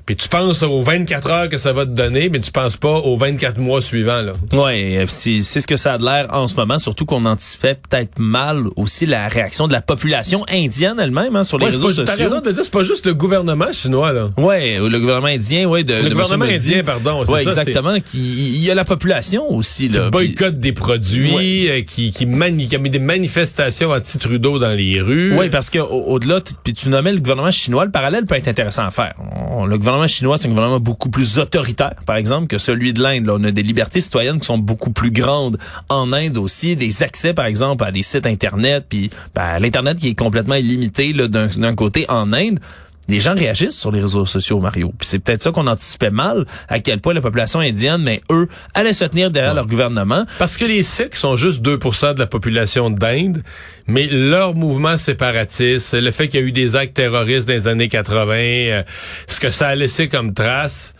Puis 0.05 0.15
tu 0.15 0.27
penses 0.27 0.63
aux 0.63 0.81
24 0.81 1.29
heures 1.29 1.49
que 1.49 1.57
ça 1.57 1.73
va 1.73 1.85
te 1.85 1.91
donner, 1.91 2.29
mais 2.29 2.39
tu 2.39 2.51
penses 2.51 2.77
pas 2.77 2.93
aux 2.97 3.17
24 3.17 3.57
mois 3.59 3.81
suivants 3.81 4.21
là. 4.21 4.33
Oui, 4.53 4.97
c'est 5.07 5.41
c'est 5.41 5.61
ce 5.61 5.67
que 5.67 5.75
ça 5.75 5.93
a 5.93 5.97
de 5.97 6.03
l'air 6.05 6.27
en 6.31 6.47
ce 6.47 6.55
moment, 6.55 6.77
surtout 6.79 7.05
qu'on 7.05 7.25
anticipait 7.25 7.75
peut-être 7.75 8.17
mal 8.19 8.63
aussi 8.75 9.05
la 9.05 9.27
réaction 9.27 9.67
de 9.67 9.73
la 9.73 9.81
population 9.81 10.43
indienne 10.51 10.97
elle-même 10.99 11.35
hein, 11.35 11.43
sur 11.43 11.57
les 11.59 11.65
Ouais, 11.65 11.71
réseaux 11.71 11.87
pas- 11.89 11.93
T'as 12.05 12.11
sociaux. 12.13 12.23
raison 12.29 12.41
de 12.41 12.51
dire, 12.51 12.63
c'est 12.63 12.71
pas 12.71 12.83
juste 12.83 13.05
le 13.05 13.13
gouvernement 13.13 13.71
chinois 13.71 14.11
là. 14.13 14.29
Ouais, 14.37 14.77
le 14.79 14.99
gouvernement 14.99 15.27
indien, 15.27 15.65
ouais, 15.67 15.83
de 15.83 15.93
Le 15.93 16.03
de 16.03 16.09
gouvernement 16.13 16.45
Modi. 16.45 16.53
indien, 16.55 16.83
pardon, 16.83 17.23
c'est- 17.25 17.43
exactement. 17.43 17.99
Qui, 17.99 18.19
il 18.55 18.63
y 18.63 18.71
a 18.71 18.75
la 18.75 18.85
population 18.85 19.51
aussi 19.53 19.87
Qui 19.89 19.95
là. 19.95 20.01
puis- 20.03 20.11
boycotte 20.11 20.55
des 20.59 20.71
produits, 20.73 21.33
Ouais. 21.35 21.69
euh, 21.69 21.81
qui 21.83 22.11
qui, 22.11 22.25
mani- 22.25 22.67
qui 22.67 22.75
a 22.75 22.79
mis 22.79 22.89
des 22.89 22.99
manifestations 22.99 23.91
anti-Trudeau 23.91 24.59
dans 24.59 24.71
les 24.75 25.01
rues. 25.01 25.35
Oui, 25.37 25.49
parce 25.49 25.69
que 25.69 25.79
au- 25.79 26.05
au-delà, 26.13 26.39
puis 26.63 26.73
tu 26.73 26.89
nommais 26.89 27.11
le 27.13 27.19
gouvernement 27.19 27.51
chinois, 27.51 27.85
le 27.85 27.91
parallèle 27.91 28.25
peut 28.25 28.35
être 28.35 28.47
intéressant 28.47 28.85
à 28.85 28.91
faire. 28.91 29.13
On- 29.51 29.65
le 29.65 29.77
gouvernement 29.77 29.90
chinois, 30.07 30.37
c'est 30.37 30.47
un 30.47 30.49
gouvernement 30.49 30.79
beaucoup 30.79 31.09
plus 31.09 31.39
autoritaire, 31.39 31.95
par 32.05 32.15
exemple, 32.15 32.47
que 32.47 32.57
celui 32.57 32.93
de 32.93 33.01
l'Inde. 33.01 33.29
On 33.29 33.43
a 33.43 33.51
des 33.51 33.63
libertés 33.63 34.01
citoyennes 34.01 34.39
qui 34.39 34.45
sont 34.45 34.57
beaucoup 34.57 34.91
plus 34.91 35.11
grandes 35.11 35.57
en 35.89 36.13
Inde 36.13 36.37
aussi, 36.37 36.75
des 36.75 37.03
accès, 37.03 37.33
par 37.33 37.45
exemple, 37.45 37.83
à 37.83 37.91
des 37.91 38.01
sites 38.01 38.25
Internet, 38.25 38.85
puis 38.87 39.09
ben, 39.35 39.59
l'Internet 39.59 39.97
qui 39.97 40.09
est 40.09 40.15
complètement 40.15 40.55
illimité 40.55 41.13
d'un 41.13 41.75
côté 41.75 42.05
en 42.09 42.33
Inde. 42.33 42.59
Les 43.07 43.19
gens 43.19 43.35
réagissent 43.35 43.77
sur 43.77 43.91
les 43.91 44.01
réseaux 44.01 44.25
sociaux, 44.25 44.59
Mario. 44.59 44.93
Puis 44.97 45.07
c'est 45.07 45.19
peut-être 45.19 45.43
ça 45.43 45.51
qu'on 45.51 45.67
anticipait 45.67 46.11
mal, 46.11 46.45
à 46.67 46.79
quel 46.79 46.99
point 47.01 47.13
la 47.13 47.21
population 47.21 47.59
indienne, 47.59 48.01
mais 48.01 48.21
eux, 48.31 48.47
allaient 48.73 48.93
se 48.93 49.05
tenir 49.05 49.31
derrière 49.31 49.53
leur 49.53 49.67
gouvernement. 49.67 50.25
Parce 50.37 50.57
que 50.57 50.65
les 50.65 50.83
Sikhs 50.83 51.15
sont 51.15 51.35
juste 51.35 51.61
2% 51.61 52.13
de 52.13 52.19
la 52.19 52.27
population 52.27 52.89
d'Inde, 52.89 53.43
mais 53.87 54.07
leur 54.07 54.55
mouvement 54.55 54.97
séparatiste, 54.97 55.93
le 55.93 56.11
fait 56.11 56.29
qu'il 56.29 56.39
y 56.39 56.43
a 56.43 56.45
eu 56.45 56.51
des 56.51 56.75
actes 56.75 56.95
terroristes 56.95 57.47
dans 57.47 57.53
les 57.53 57.67
années 57.67 57.89
80, 57.89 58.33
euh, 58.33 58.83
ce 59.27 59.39
que 59.39 59.51
ça 59.51 59.69
a 59.69 59.75
laissé 59.75 60.07
comme 60.07 60.33
trace, 60.33 60.93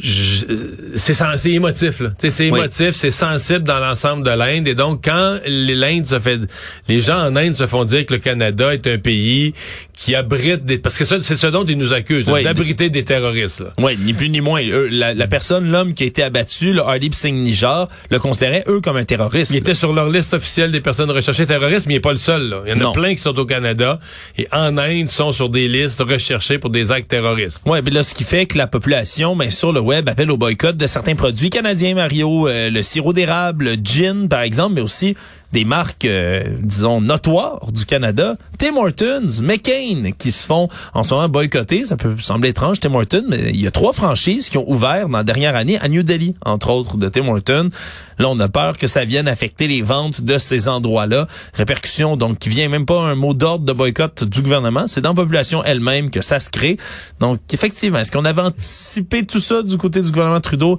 c'est 0.00 1.50
émotif 1.50 1.98
là 2.00 2.10
c'est 2.18 2.46
émotif 2.46 2.90
c'est 2.92 3.10
sensible 3.10 3.64
dans 3.64 3.80
l'ensemble 3.80 4.24
de 4.24 4.30
l'Inde 4.30 4.68
et 4.68 4.76
donc 4.76 5.04
quand 5.04 5.38
l'Inde 5.44 6.06
se 6.06 6.20
fait 6.20 6.38
les 6.86 7.00
gens 7.00 7.18
en 7.18 7.34
Inde 7.34 7.54
se 7.54 7.66
font 7.66 7.84
dire 7.84 8.06
que 8.06 8.14
le 8.14 8.20
Canada 8.20 8.72
est 8.72 8.86
un 8.86 8.98
pays 8.98 9.54
qui 9.98 10.14
abrite 10.14 10.64
des 10.64 10.78
parce 10.78 10.96
que 10.96 11.04
c'est 11.04 11.20
ce 11.20 11.46
dont 11.48 11.64
ils 11.64 11.76
nous 11.76 11.92
accusent 11.92 12.26
d'abriter 12.26 12.88
des 12.88 13.04
terroristes 13.04 13.64
oui 13.78 13.98
ni 14.00 14.12
plus 14.12 14.30
ni 14.30 14.40
moins. 14.40 14.62
La, 14.90 15.26
personne 15.26 15.70
l'homme 15.70 15.92
qui 15.92 16.04
a 16.04 16.06
été 16.06 16.22
abattu 16.22 16.72
le 16.72 16.80
Hardeep 16.82 17.14
Singh 17.14 17.34
Nijar 17.34 17.88
le 18.10 18.18
considérait 18.18 18.64
eux 18.68 18.80
comme 18.80 18.96
un 18.96 19.04
terroriste. 19.04 19.50
Il 19.52 19.56
était 19.58 19.74
sur 19.74 19.92
leur 19.92 20.08
liste 20.08 20.34
officielle 20.34 20.70
des 20.70 20.80
personnes 20.80 21.10
recherchées 21.10 21.46
terroristes 21.46 21.86
mais 21.86 21.94
il 21.94 21.96
n'est 21.96 22.00
pas 22.00 22.12
le 22.12 22.18
seul 22.18 22.48
là. 22.48 22.62
il 22.66 22.70
y 22.70 22.82
en 22.84 22.90
a 22.90 22.92
plein 22.92 23.14
qui 23.14 23.20
sont 23.20 23.36
au 23.38 23.44
Canada 23.44 23.98
et 24.38 24.46
en 24.52 24.78
Inde 24.78 25.08
sont 25.08 25.32
sur 25.32 25.48
des 25.48 25.68
listes 25.68 26.00
recherchées 26.00 26.58
pour 26.58 26.70
des 26.70 26.92
actes 26.92 27.08
terroristes. 27.08 27.62
Oui 27.66 27.80
mais 27.84 27.90
là 27.90 28.02
ce 28.02 28.14
qui 28.14 28.24
fait 28.24 28.46
que 28.46 28.56
la 28.56 28.68
population 28.68 29.34
ben 29.34 29.50
sur 29.50 29.72
le 29.72 29.80
web 29.80 30.08
appelle 30.08 30.30
au 30.30 30.36
boycott 30.36 30.76
de 30.76 30.86
certains 30.86 31.16
produits 31.16 31.50
canadiens, 31.50 31.94
Mario, 31.94 32.46
euh, 32.46 32.70
le 32.70 32.82
sirop 32.82 33.12
d'érable, 33.12 33.64
le 33.64 33.76
gin, 33.82 34.28
par 34.28 34.42
exemple, 34.42 34.74
mais 34.76 34.80
aussi 34.80 35.16
des 35.52 35.64
marques, 35.64 36.04
euh, 36.04 36.42
disons, 36.60 37.00
notoires 37.00 37.70
du 37.72 37.86
Canada. 37.86 38.36
Tim 38.58 38.76
Hortons, 38.76 39.42
McCain, 39.42 40.10
qui 40.18 40.32
se 40.32 40.46
font 40.46 40.68
en 40.94 41.04
ce 41.04 41.14
moment 41.14 41.28
boycotter. 41.28 41.84
Ça 41.84 41.96
peut 41.96 42.16
sembler 42.18 42.50
étrange, 42.50 42.80
Tim 42.80 42.94
Hortons, 42.94 43.24
mais 43.28 43.50
il 43.50 43.60
y 43.60 43.66
a 43.66 43.70
trois 43.70 43.92
franchises 43.92 44.50
qui 44.50 44.58
ont 44.58 44.70
ouvert 44.70 45.08
dans 45.08 45.18
la 45.18 45.24
dernière 45.24 45.56
année 45.56 45.78
à 45.80 45.88
New 45.88 46.02
Delhi, 46.02 46.34
entre 46.44 46.70
autres, 46.70 46.96
de 46.96 47.08
Tim 47.08 47.28
Hortons. 47.28 47.70
Là, 48.18 48.28
on 48.28 48.38
a 48.40 48.48
peur 48.48 48.76
que 48.76 48.86
ça 48.86 49.04
vienne 49.04 49.28
affecter 49.28 49.68
les 49.68 49.80
ventes 49.80 50.22
de 50.22 50.38
ces 50.38 50.68
endroits-là. 50.68 51.26
Répercussion, 51.54 52.16
donc, 52.16 52.38
qui 52.38 52.48
vient 52.48 52.68
même 52.68 52.84
pas 52.84 53.00
un 53.00 53.14
mot 53.14 53.32
d'ordre 53.32 53.64
de 53.64 53.72
boycott 53.72 54.24
du 54.24 54.42
gouvernement. 54.42 54.86
C'est 54.86 55.00
dans 55.00 55.10
la 55.10 55.14
population 55.14 55.62
elle-même 55.64 56.10
que 56.10 56.20
ça 56.20 56.40
se 56.40 56.50
crée. 56.50 56.76
Donc, 57.20 57.38
effectivement, 57.52 58.00
est-ce 58.00 58.12
qu'on 58.12 58.24
avait 58.24 58.42
anticipé 58.42 59.24
tout 59.24 59.40
ça 59.40 59.62
du 59.62 59.78
côté 59.78 60.02
du 60.02 60.10
gouvernement 60.10 60.40
Trudeau? 60.40 60.78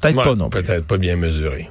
Peut-être 0.00 0.22
pas 0.22 0.34
non 0.34 0.50
Peut-être 0.50 0.84
pas 0.84 0.98
bien 0.98 1.16
mesuré. 1.16 1.70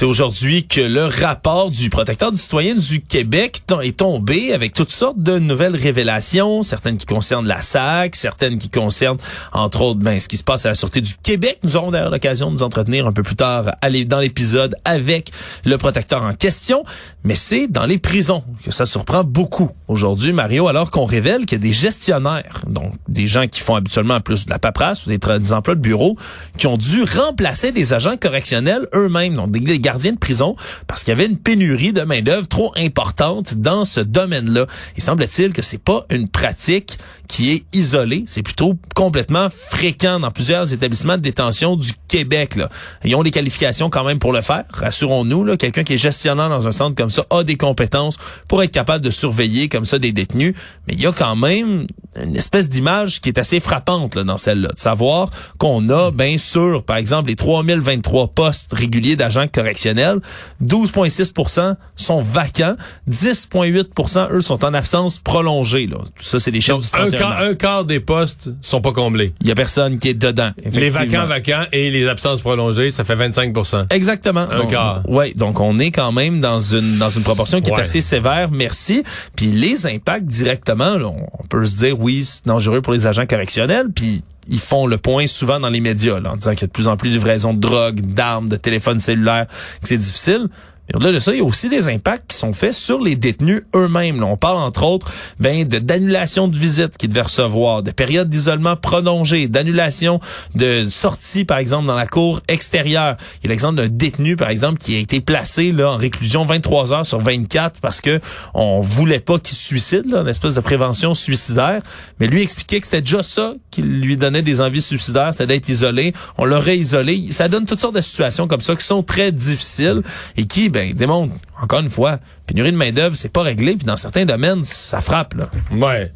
C'est 0.00 0.06
aujourd'hui 0.06 0.66
que 0.66 0.80
le 0.80 1.04
rapport 1.04 1.70
du 1.70 1.90
protecteur 1.90 2.32
du 2.32 2.38
citoyen 2.38 2.74
du 2.74 3.02
Québec 3.02 3.60
est 3.82 3.98
tombé 3.98 4.54
avec 4.54 4.72
toutes 4.72 4.92
sortes 4.92 5.22
de 5.22 5.38
nouvelles 5.38 5.76
révélations, 5.76 6.62
certaines 6.62 6.96
qui 6.96 7.04
concernent 7.04 7.46
la 7.46 7.60
SAC, 7.60 8.16
certaines 8.16 8.56
qui 8.56 8.70
concernent, 8.70 9.18
entre 9.52 9.82
autres, 9.82 10.00
ben, 10.00 10.18
ce 10.18 10.26
qui 10.26 10.38
se 10.38 10.42
passe 10.42 10.64
à 10.64 10.70
la 10.70 10.74
Sûreté 10.74 11.02
du 11.02 11.12
Québec. 11.22 11.58
Nous 11.64 11.76
aurons 11.76 11.90
d'ailleurs 11.90 12.08
l'occasion 12.08 12.46
de 12.46 12.54
nous 12.54 12.62
entretenir 12.62 13.06
un 13.06 13.12
peu 13.12 13.22
plus 13.22 13.36
tard 13.36 13.72
dans 14.06 14.20
l'épisode 14.20 14.74
avec 14.86 15.32
le 15.66 15.76
protecteur 15.76 16.22
en 16.22 16.32
question. 16.32 16.82
Mais 17.22 17.34
c'est 17.34 17.68
dans 17.68 17.84
les 17.84 17.98
prisons 17.98 18.42
que 18.64 18.70
ça 18.70 18.86
surprend 18.86 19.22
beaucoup 19.22 19.68
aujourd'hui, 19.86 20.32
Mario, 20.32 20.68
alors 20.68 20.90
qu'on 20.90 21.04
révèle 21.04 21.44
qu'il 21.44 21.58
y 21.58 21.60
a 21.60 21.62
des 21.62 21.74
gestionnaires, 21.74 22.62
donc 22.66 22.94
des 23.08 23.28
gens 23.28 23.46
qui 23.48 23.60
font 23.60 23.74
habituellement 23.74 24.20
plus 24.20 24.46
de 24.46 24.50
la 24.50 24.58
paperasse 24.58 25.04
ou 25.04 25.10
des, 25.10 25.18
des 25.18 25.52
emplois 25.52 25.74
de 25.74 25.80
bureau, 25.80 26.16
qui 26.56 26.66
ont 26.68 26.78
dû 26.78 27.02
remplacer 27.02 27.70
des 27.70 27.92
agents 27.92 28.16
correctionnels 28.16 28.88
eux-mêmes, 28.94 29.34
donc 29.34 29.50
des 29.50 29.60
gardien 29.90 30.12
de 30.12 30.18
prison 30.18 30.54
parce 30.86 31.02
qu'il 31.02 31.10
y 31.10 31.16
avait 31.16 31.26
une 31.26 31.36
pénurie 31.36 31.92
de 31.92 32.02
main-d'œuvre 32.02 32.46
trop 32.46 32.72
importante 32.76 33.54
dans 33.54 33.84
ce 33.84 33.98
domaine-là. 34.00 34.66
Il 34.96 35.02
semble-t-il 35.02 35.52
que 35.52 35.62
c'est 35.62 35.82
pas 35.82 36.06
une 36.10 36.28
pratique 36.28 36.96
qui 37.30 37.52
est 37.52 37.64
isolée, 37.72 38.24
c'est 38.26 38.42
plutôt 38.42 38.76
complètement 38.96 39.46
fréquent 39.50 40.18
dans 40.18 40.32
plusieurs 40.32 40.72
établissements 40.74 41.16
de 41.16 41.22
détention 41.22 41.76
du 41.76 41.92
Québec. 42.08 42.56
Là. 42.56 42.68
Ils 43.04 43.14
ont 43.14 43.22
les 43.22 43.30
qualifications 43.30 43.88
quand 43.88 44.02
même 44.02 44.18
pour 44.18 44.32
le 44.32 44.40
faire, 44.40 44.64
rassurons-nous. 44.72 45.56
Quelqu'un 45.56 45.84
qui 45.84 45.94
est 45.94 45.98
gestionnaire 45.98 46.48
dans 46.48 46.66
un 46.66 46.72
centre 46.72 46.96
comme 46.96 47.08
ça 47.08 47.24
a 47.30 47.44
des 47.44 47.56
compétences 47.56 48.16
pour 48.48 48.64
être 48.64 48.72
capable 48.72 49.04
de 49.04 49.10
surveiller 49.10 49.68
comme 49.68 49.84
ça 49.84 50.00
des 50.00 50.10
détenus. 50.10 50.54
Mais 50.88 50.94
il 50.94 51.00
y 51.00 51.06
a 51.06 51.12
quand 51.12 51.36
même 51.36 51.86
une 52.20 52.34
espèce 52.34 52.68
d'image 52.68 53.20
qui 53.20 53.28
est 53.28 53.38
assez 53.38 53.60
frappante 53.60 54.16
là, 54.16 54.24
dans 54.24 54.36
celle-là, 54.36 54.70
de 54.70 54.78
savoir 54.78 55.30
qu'on 55.58 55.88
a 55.88 56.10
bien 56.10 56.36
sûr, 56.36 56.82
par 56.82 56.96
exemple, 56.96 57.28
les 57.28 57.36
3023 57.36 58.28
postes 58.34 58.72
réguliers 58.72 59.14
d'agents 59.14 59.46
correctionnels, 59.46 60.18
12,6% 60.64 61.76
sont 61.94 62.20
vacants, 62.20 62.74
10,8% 63.08 64.32
eux 64.32 64.40
sont 64.40 64.64
en 64.64 64.74
absence 64.74 65.20
prolongée. 65.20 65.86
Là. 65.86 65.98
Tout 66.16 66.24
ça, 66.24 66.40
c'est 66.40 66.50
des 66.50 66.60
chiffres 66.60 66.80
du 66.80 66.90
31 66.90 67.19
un 67.26 67.54
quart 67.54 67.84
des 67.84 68.00
postes 68.00 68.50
sont 68.62 68.80
pas 68.80 68.92
comblés. 68.92 69.32
Il 69.40 69.48
y 69.48 69.50
a 69.50 69.54
personne 69.54 69.98
qui 69.98 70.08
est 70.08 70.14
dedans. 70.14 70.50
Les 70.72 70.90
vacants 70.90 71.26
vacants 71.26 71.64
et 71.72 71.90
les 71.90 72.08
absences 72.08 72.40
prolongées, 72.40 72.90
ça 72.90 73.04
fait 73.04 73.16
25% 73.16 73.86
Exactement. 73.90 74.46
Un 74.50 74.66
quart. 74.66 75.02
Oui, 75.08 75.34
donc 75.34 75.60
on 75.60 75.78
est 75.78 75.90
quand 75.90 76.12
même 76.12 76.40
dans 76.40 76.60
une 76.60 76.98
dans 76.98 77.10
une 77.10 77.22
proportion 77.22 77.60
qui 77.60 77.70
est 77.70 77.80
assez 77.80 78.00
sévère, 78.00 78.50
merci. 78.50 79.02
Puis 79.36 79.46
les 79.46 79.86
impacts 79.86 80.26
directement, 80.26 80.96
on 81.04 81.46
peut 81.48 81.64
se 81.66 81.86
dire 81.86 82.00
oui, 82.00 82.24
c'est 82.24 82.46
dangereux 82.46 82.80
pour 82.82 82.92
les 82.92 83.06
agents 83.06 83.26
correctionnels, 83.26 83.88
puis 83.94 84.22
ils 84.48 84.58
font 84.58 84.86
le 84.86 84.98
point 84.98 85.26
souvent 85.26 85.60
dans 85.60 85.68
les 85.68 85.80
médias 85.80 86.20
en 86.20 86.36
disant 86.36 86.52
qu'il 86.52 86.62
y 86.62 86.64
a 86.64 86.66
de 86.66 86.72
plus 86.72 86.88
en 86.88 86.96
plus 86.96 87.10
de 87.10 87.14
livraisons 87.14 87.54
de 87.54 87.60
drogue, 87.60 88.00
d'armes, 88.00 88.48
de 88.48 88.56
téléphones 88.56 88.98
cellulaires, 88.98 89.46
que 89.46 89.88
c'est 89.88 89.98
difficile. 89.98 90.48
Et 90.90 90.96
au-delà 90.96 91.12
de 91.12 91.20
ça, 91.20 91.32
il 91.32 91.38
y 91.38 91.40
a 91.40 91.44
aussi 91.44 91.68
des 91.68 91.88
impacts 91.88 92.32
qui 92.32 92.36
sont 92.36 92.52
faits 92.52 92.74
sur 92.74 93.00
les 93.00 93.14
détenus 93.14 93.62
eux-mêmes. 93.76 94.22
On 94.24 94.36
parle 94.36 94.58
entre 94.58 94.82
autres 94.82 95.08
ben, 95.38 95.66
de 95.66 95.78
d'annulation 95.78 96.48
de 96.48 96.56
visites 96.56 96.96
qu'ils 96.96 97.10
devaient 97.10 97.22
recevoir, 97.22 97.82
de 97.82 97.92
périodes 97.92 98.28
d'isolement 98.28 98.74
prolongées, 98.76 99.46
d'annulation 99.46 100.20
de 100.56 100.86
sorties, 100.88 101.44
par 101.44 101.58
exemple, 101.58 101.86
dans 101.86 101.94
la 101.94 102.06
cour 102.06 102.40
extérieure. 102.48 103.16
Il 103.38 103.46
y 103.46 103.46
a 103.46 103.50
l'exemple 103.50 103.76
d'un 103.76 103.88
détenu, 103.88 104.34
par 104.36 104.50
exemple, 104.50 104.78
qui 104.78 104.96
a 104.96 104.98
été 104.98 105.20
placé 105.20 105.70
là, 105.70 105.92
en 105.92 105.96
réclusion 105.96 106.44
23 106.44 106.92
heures 106.92 107.06
sur 107.06 107.20
24 107.20 107.80
parce 107.80 108.00
que 108.00 108.20
on 108.54 108.80
voulait 108.80 109.20
pas 109.20 109.38
qu'il 109.38 109.56
se 109.56 109.64
suicide, 109.64 110.06
là, 110.06 110.22
une 110.22 110.28
espèce 110.28 110.56
de 110.56 110.60
prévention 110.60 111.14
suicidaire. 111.14 111.82
Mais 112.18 112.26
lui 112.26 112.42
expliquait 112.42 112.80
que 112.80 112.86
c'était 112.86 113.02
déjà 113.02 113.22
ça 113.22 113.54
qui 113.70 113.82
lui 113.82 114.16
donnait 114.16 114.42
des 114.42 114.60
envies 114.60 114.82
suicidaires, 114.82 115.32
c'était 115.32 115.46
d'être 115.46 115.68
isolé. 115.68 116.12
On 116.36 116.44
l'aurait 116.44 116.78
isolé. 116.78 117.28
Ça 117.30 117.48
donne 117.48 117.66
toutes 117.66 117.80
sortes 117.80 117.94
de 117.94 118.00
situations 118.00 118.48
comme 118.48 118.60
ça 118.60 118.74
qui 118.74 118.84
sont 118.84 119.02
très 119.02 119.30
difficiles 119.30 120.02
et 120.36 120.44
qui, 120.44 120.68
ben, 120.68 120.79
ben, 120.94 121.30
encore 121.60 121.80
une 121.80 121.90
fois, 121.90 122.18
pénurie 122.46 122.72
de 122.72 122.76
main-d'œuvre, 122.76 123.16
c'est 123.16 123.32
pas 123.32 123.42
réglé, 123.42 123.76
puis 123.76 123.86
dans 123.86 123.96
certains 123.96 124.24
domaines, 124.24 124.64
ça 124.64 125.00
frappe, 125.00 125.34
là. 125.34 125.48
Ouais. 125.72 126.12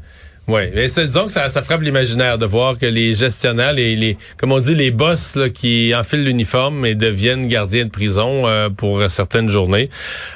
Oui, 0.46 0.62
mais 0.74 0.86
disons 0.86 1.26
que 1.26 1.32
ça, 1.32 1.48
ça 1.48 1.62
frappe 1.62 1.80
l'imaginaire 1.80 2.36
de 2.36 2.44
voir 2.44 2.78
que 2.78 2.84
les 2.84 3.14
gestionnaires, 3.14 3.72
les, 3.72 3.96
les 3.96 4.18
comme 4.36 4.52
on 4.52 4.58
dit, 4.58 4.74
les 4.74 4.90
boss 4.90 5.36
là, 5.36 5.48
qui 5.48 5.94
enfilent 5.94 6.24
l'uniforme 6.24 6.84
et 6.84 6.94
deviennent 6.94 7.48
gardiens 7.48 7.86
de 7.86 7.90
prison 7.90 8.46
euh, 8.46 8.68
pour 8.68 9.10
certaines 9.10 9.48
journées. 9.48 9.88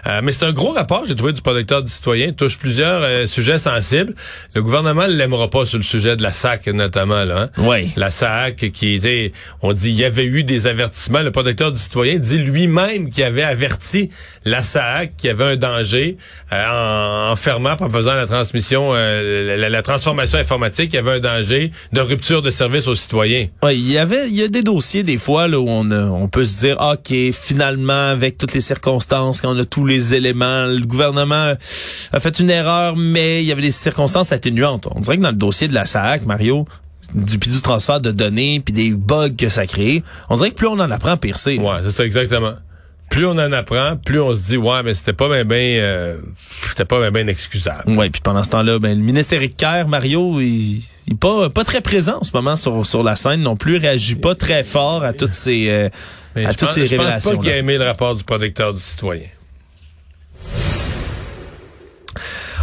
Euh, 0.07 0.21
mais 0.23 0.33
c'est 0.33 0.47
un 0.47 0.53
gros 0.53 0.73
rapport, 0.73 1.05
j'ai 1.07 1.15
trouvé, 1.15 1.35
du 1.35 1.43
protecteur 1.43 1.83
du 1.83 1.91
citoyen. 1.91 2.29
Il 2.29 2.35
touche 2.35 2.57
plusieurs 2.57 3.03
euh, 3.03 3.27
sujets 3.27 3.59
sensibles. 3.59 4.15
Le 4.55 4.63
gouvernement 4.63 5.07
ne 5.07 5.13
l'aimera 5.13 5.51
pas 5.51 5.67
sur 5.67 5.77
le 5.77 5.85
sujet 5.85 6.17
de 6.17 6.23
la 6.23 6.33
SAC, 6.33 6.69
notamment. 6.69 7.25
Là, 7.25 7.43
hein. 7.43 7.51
Oui. 7.59 7.93
La 7.97 8.11
SAC, 8.11 8.71
qui 8.73 8.95
était, 8.95 9.33
on 9.61 9.75
dit, 9.75 9.91
il 9.91 9.97
y 9.97 10.05
avait 10.07 10.25
eu 10.25 10.43
des 10.43 10.67
avertissements. 10.67 11.21
Le 11.21 11.33
protecteur 11.33 11.71
du 11.71 11.79
citoyen 11.79 12.19
dit 12.19 12.39
lui-même 12.39 13.11
qu'il 13.11 13.25
avait 13.25 13.43
averti 13.43 14.09
la 14.47 14.63
SAC 14.63 15.17
qu'il 15.19 15.29
y 15.29 15.31
avait 15.31 15.45
un 15.45 15.57
danger 15.57 16.17
en, 16.51 17.33
en, 17.33 17.37
fermant, 17.37 17.77
en 17.79 17.89
faisant 17.91 18.15
la 18.15 18.27
transmission, 18.27 18.95
la, 18.95 19.57
la, 19.57 19.69
la 19.69 19.83
transformation 19.99 20.39
informatique, 20.39 20.91
il 20.93 20.97
y 20.97 20.99
avait 20.99 21.15
un 21.15 21.21
danger 21.21 21.73
de 21.93 22.01
rupture 22.01 22.41
de 22.41 22.51
service 22.51 22.87
aux 22.87 22.95
citoyens. 22.95 23.49
Oui, 23.65 23.75
il 23.75 23.91
y 23.91 23.99
avait, 23.99 24.29
il 24.29 24.35
y 24.35 24.43
a 24.43 24.49
des 24.49 24.63
dossiers 24.63 25.03
des 25.03 25.19
fois 25.19 25.49
là 25.49 25.59
où 25.59 25.69
on, 25.69 25.91
on 25.91 26.29
peut 26.29 26.47
se 26.47 26.61
dire, 26.61 26.77
ok, 26.81 27.33
finalement 27.33 28.11
avec 28.11 28.39
toutes 28.39 28.55
les 28.55 28.61
circonstances, 28.61 29.41
quand 29.41 29.55
on 29.55 29.59
a 29.59 29.65
tous 29.65 29.85
les 29.85 30.15
éléments, 30.15 30.67
le 30.67 30.87
gouvernement 30.87 31.55
a 32.13 32.21
fait 32.21 32.39
une 32.39 32.51
erreur, 32.51 32.97
mais 32.97 33.43
il 33.43 33.47
y 33.47 33.53
avait 33.53 33.63
des 33.63 33.73
circonstances 33.73 34.31
atténuantes. 34.31 34.87
On 34.95 35.01
dirait 35.01 35.17
que 35.17 35.23
dans 35.23 35.31
le 35.31 35.37
dossier 35.37 35.67
de 35.67 35.75
la 35.75 35.85
SAC, 35.85 36.25
Mario, 36.25 36.65
du 37.15 37.39
puis 37.39 37.51
du 37.51 37.61
transfert 37.61 38.01
de 38.01 38.13
données 38.13 38.61
puis 38.61 38.73
des 38.73 38.91
bugs 38.91 39.31
que 39.37 39.49
ça 39.49 39.67
crée, 39.67 40.05
on 40.31 40.37
dirait 40.37 40.51
que 40.51 40.57
plus 40.57 40.69
on 40.69 40.79
en 40.79 40.91
apprend, 40.91 41.17
pire 41.17 41.37
c'est. 41.37 41.59
Ouais, 41.59 41.79
c'est 41.83 41.91
ça 41.91 42.05
exactement 42.05 42.55
plus 43.11 43.27
on 43.27 43.33
en 43.33 43.53
apprend, 43.53 43.97
plus 43.97 44.21
on 44.21 44.35
se 44.35 44.43
dit 44.43 44.57
ouais, 44.57 44.83
mais 44.83 44.95
c'était 44.95 45.13
pas 45.13 45.29
bien 45.29 45.45
ben, 45.45 45.79
euh, 45.79 46.17
c'était 46.69 46.85
pas 46.85 47.01
bien 47.01 47.11
ben 47.11 47.29
excusable. 47.29 47.97
Ouais, 47.97 48.11
puis 48.11 48.21
pendant 48.21 48.43
ce 48.43 48.51
temps-là, 48.51 48.79
ben 48.79 48.97
le 48.97 49.05
ministre 49.05 49.35
Éric 49.35 49.57
Kerr, 49.57 49.89
Mario, 49.89 50.41
il, 50.41 50.83
il 51.07 51.15
est 51.15 51.19
pas 51.19 51.49
pas 51.51 51.65
très 51.65 51.81
présent 51.81 52.19
en 52.21 52.25
ce 52.25 52.31
moment 52.35 52.57
sur 52.57 52.87
sur 52.87 53.03
la 53.03 53.17
scène 53.17 53.41
non 53.41 53.57
plus, 53.57 53.77
réagit 53.79 54.15
pas 54.15 54.35
très 54.35 54.65
fort 54.65 55.05
à 55.05 55.13
toutes 55.13 55.33
ces 55.33 55.69
euh, 55.69 55.89
à 56.37 56.55
toutes 56.55 56.71
ces 56.71 56.83
révélations. 56.83 57.31
Je 57.31 57.37
pense 57.37 57.37
pas 57.37 57.43
qu'il 57.43 57.51
a 57.53 57.57
aimé 57.57 57.79
le 57.79 57.85
rapport 57.85 58.15
du 58.15 58.25
protecteur 58.25 58.73
du 58.73 58.81
citoyen. 58.81 59.27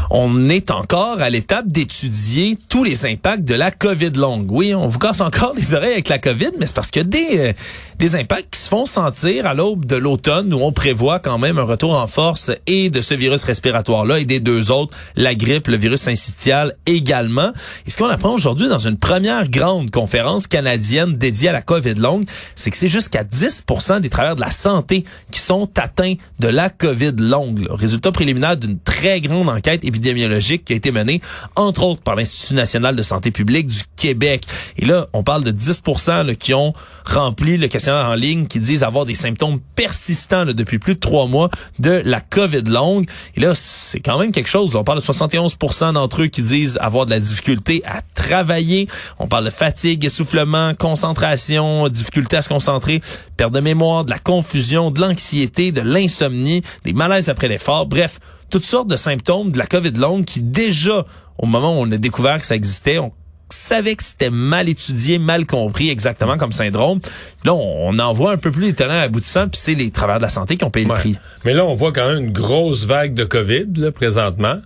On 0.10 0.50
est 0.50 0.72
encore 0.72 1.22
à 1.22 1.30
l'étape 1.30 1.68
d'étudier 1.68 2.58
tous 2.70 2.84
les 2.84 3.06
impacts 3.06 3.44
de 3.44 3.56
la 3.56 3.72
COVID 3.72 4.12
longue. 4.12 4.52
Oui, 4.52 4.74
on 4.76 4.88
vous 4.88 5.00
casse 5.00 5.22
encore 5.22 5.54
les 5.56 5.74
oreilles 5.74 5.94
avec 5.94 6.10
la 6.10 6.20
COVID, 6.20 6.52
mais 6.60 6.68
c'est 6.68 6.76
parce 6.76 6.92
que 6.92 7.00
des, 7.00 7.38
euh, 7.38 7.54
des 8.00 8.16
impacts 8.16 8.54
qui 8.54 8.60
se 8.60 8.70
font 8.70 8.86
sentir 8.86 9.46
à 9.46 9.54
l'aube 9.54 9.86
de 9.86 9.96
l'automne 9.96 10.54
où 10.54 10.62
on 10.62 10.72
prévoit 10.72 11.20
quand 11.20 11.38
même 11.38 11.58
un 11.58 11.64
retour 11.64 11.94
en 11.94 12.08
force 12.08 12.52
et 12.68 12.90
de 12.90 13.02
ce 13.02 13.14
virus 13.14 13.44
respiratoire-là 13.44 14.20
et 14.20 14.26
des 14.26 14.40
deux 14.40 14.72
autres, 14.72 14.96
la 15.16 15.36
grippe, 15.36 15.68
le 15.68 15.78
virus 15.78 16.02
syncytial 16.02 16.76
également. 16.86 17.52
Et 17.88 17.92
ce 17.92 17.98
qu'on 17.98 18.10
apprend 18.10 18.34
aujourd'hui 18.34 18.68
dans 18.68 18.80
une 18.80 18.98
première 18.98 19.50
grande 19.50 19.92
conférence 19.92 20.48
canadienne 20.48 21.14
dédiée 21.14 21.50
à 21.50 21.54
la 21.54 21.62
COVID 21.62 21.96
longue, 21.96 22.26
c'est 22.56 22.72
que 22.72 22.78
c'est 22.78 22.88
jusqu'à 22.88 23.24
10% 23.24 24.02
des 24.02 24.10
travailleurs 24.10 24.36
de 24.36 24.42
la 24.42 24.52
santé 24.52 25.06
qui 25.32 25.40
sont 25.40 25.70
atteints 25.78 26.16
de 26.40 26.48
la 26.48 26.70
COVID 26.70 27.14
longue. 27.18 27.68
Résultat 27.70 28.12
préliminaire 28.12 28.58
d'une 28.58 28.80
très 28.80 29.22
grande 29.22 29.50
enquête 29.50 29.84
épidémiologique 29.96 30.66
qui 30.66 30.74
a 30.74 30.76
été 30.76 30.92
menée, 30.92 31.22
entre 31.56 31.84
autres, 31.84 32.02
par 32.02 32.16
l'Institut 32.16 32.54
national 32.54 32.96
de 32.96 33.04
santé 33.04 33.32
publique 33.32 33.68
du 33.68 33.82
Québec. 33.96 34.44
Et 34.78 34.86
là, 34.86 35.08
on 35.14 35.24
parle 35.24 35.44
de 35.44 35.52
10 35.52 35.84
là, 36.08 36.36
qui 36.36 36.54
ont 36.54 36.74
rempli 37.06 37.58
le 37.58 37.68
questionnaire 37.68 38.08
en 38.08 38.16
ligne, 38.16 38.48
qui 38.48 38.60
disent 38.60 38.84
avoir 38.84 39.06
des 39.06 39.16
symptômes 39.16 39.60
persistants 39.76 40.46
depuis 40.46 40.80
plus 40.80 40.96
de 40.96 41.00
trois 41.00 41.28
mois 41.28 41.50
de 41.80 42.02
la 42.04 42.20
COVID 42.20 42.64
longue. 42.64 43.08
Et 43.36 43.40
là, 43.40 43.54
c'est 43.54 44.00
quand 44.00 44.20
même 44.20 44.32
quelque 44.32 44.50
chose. 44.50 44.76
on 44.76 44.84
parle 44.84 45.00
de 45.00 45.04
71% 45.04 45.94
d'entre 45.94 46.24
eux 46.24 46.28
qui 46.28 46.42
disent 46.42 46.78
avoir 46.82 47.06
de 47.06 47.12
la 47.12 47.20
difficulté 47.20 47.84
à 47.86 48.02
travailler. 48.16 48.88
On 49.20 49.28
parle 49.28 49.46
de 49.46 49.50
fatigue, 49.50 50.04
essoufflement, 50.04 50.74
concentration, 50.74 51.88
difficulté 51.90 52.38
à 52.38 52.42
se 52.42 52.50
concentrer, 52.50 53.02
perte 53.38 53.54
de 53.54 53.60
mémoire, 53.60 54.04
de 54.04 54.10
la 54.10 54.20
confusion, 54.20 54.92
de 54.92 55.00
l'anxiété, 55.00 55.72
de 55.72 55.82
l'insomnie, 55.82 56.64
des 56.84 56.94
malaises 56.94 57.30
après 57.30 57.48
l'effort. 57.48 57.86
Bref, 57.86 58.20
toutes 58.50 58.66
sortes 58.66 58.88
de 58.88 58.96
symptômes 58.96 59.52
de 59.52 59.58
la 59.58 59.66
COVID 59.66 59.92
longue 59.92 60.26
qui 60.26 60.42
déjà, 60.42 61.06
au 61.38 61.46
moment 61.46 61.80
où 61.80 61.84
on 61.84 61.92
a 61.92 61.98
découvert 61.98 62.38
que 62.38 62.46
ça 62.46 62.56
existait, 62.56 63.00
on 63.00 63.12
savait 63.50 63.96
que 63.96 64.04
c'était 64.04 64.30
mal 64.30 64.70
étudié, 64.70 65.20
mal 65.20 65.46
compris 65.46 65.90
exactement 65.90 66.38
comme 66.38 66.52
syndrome. 66.52 67.00
Là, 67.44 67.54
on, 67.54 67.98
en 68.00 68.14
voit 68.14 68.32
un 68.32 68.38
peu 68.38 68.52
plus 68.52 68.70
étonnant 68.70 69.00
aboutissant, 69.00 69.48
puis 69.48 69.60
c'est 69.60 69.76
les 69.76 69.92
travailleurs 69.92 70.20
de 70.20 70.26
la 70.26 70.30
santé 70.30 70.58
qui 70.58 70.64
ont 70.64 70.72
payé 70.72 70.86
le 70.88 70.94
prix. 70.94 71.18
Mais 71.44 71.54
là, 71.54 71.66
on 71.66 71.76
voit 71.76 71.92
quand 71.92 72.08
même 72.08 72.26
une 72.26 72.34
grosse 72.34 72.86
vague 72.86 73.14
de 73.14 73.24
COVID 73.24 73.68
là, 73.78 73.92
présentement. 73.92 74.58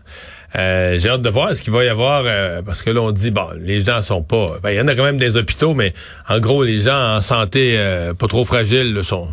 Euh, 0.55 0.97
j'ai 0.97 1.09
hâte 1.09 1.21
de 1.21 1.29
voir 1.29 1.55
ce 1.55 1.61
qu'il 1.61 1.71
va 1.71 1.83
y 1.83 1.89
avoir 1.89 2.23
euh, 2.25 2.63
parce 2.63 2.81
que 2.81 2.89
là 2.89 3.01
on 3.01 3.11
dit 3.11 3.29
bon 3.29 3.49
les 3.59 3.81
gens 3.81 4.01
sont 4.01 4.23
pas 4.23 4.47
ben, 4.63 4.71
il 4.71 4.77
y 4.77 4.81
en 4.81 4.87
a 4.87 4.95
quand 4.95 5.03
même 5.03 5.19
des 5.19 5.37
hôpitaux 5.37 5.75
mais 5.75 5.93
en 6.27 6.39
gros 6.39 6.63
les 6.63 6.81
gens 6.81 7.17
en 7.17 7.21
santé 7.21 7.75
euh, 7.77 8.15
pas 8.15 8.25
trop 8.25 8.43
fragiles 8.45 8.99
sont 9.03 9.27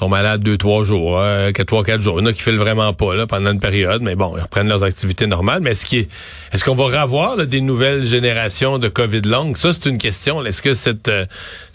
sont 0.00 0.08
malades 0.08 0.42
deux, 0.42 0.56
trois 0.56 0.82
jours, 0.82 1.18
euh, 1.18 1.52
trois, 1.66 1.84
quatre 1.84 2.00
jours. 2.00 2.18
Il 2.18 2.22
y 2.22 2.24
en 2.24 2.30
a 2.30 2.32
qui 2.32 2.40
filent 2.40 2.56
vraiment 2.56 2.94
pas 2.94 3.14
là, 3.14 3.26
pendant 3.26 3.52
une 3.52 3.60
période, 3.60 4.00
mais 4.00 4.14
bon, 4.14 4.32
ils 4.34 4.40
reprennent 4.40 4.68
leurs 4.68 4.82
activités 4.82 5.26
normales. 5.26 5.60
Mais 5.60 5.72
est-ce 5.72 5.84
qu'il 5.84 6.06
est-ce 6.52 6.64
qu'on 6.64 6.74
va 6.74 7.02
revoir 7.02 7.36
des 7.46 7.60
nouvelles 7.60 8.06
générations 8.06 8.78
de 8.78 8.88
COVID 8.88 9.20
longue? 9.22 9.58
Ça, 9.58 9.74
c'est 9.74 9.86
une 9.90 9.98
question. 9.98 10.42
Est-ce 10.44 10.62
que 10.62 10.72
c'est 10.72 11.06
euh, 11.08 11.26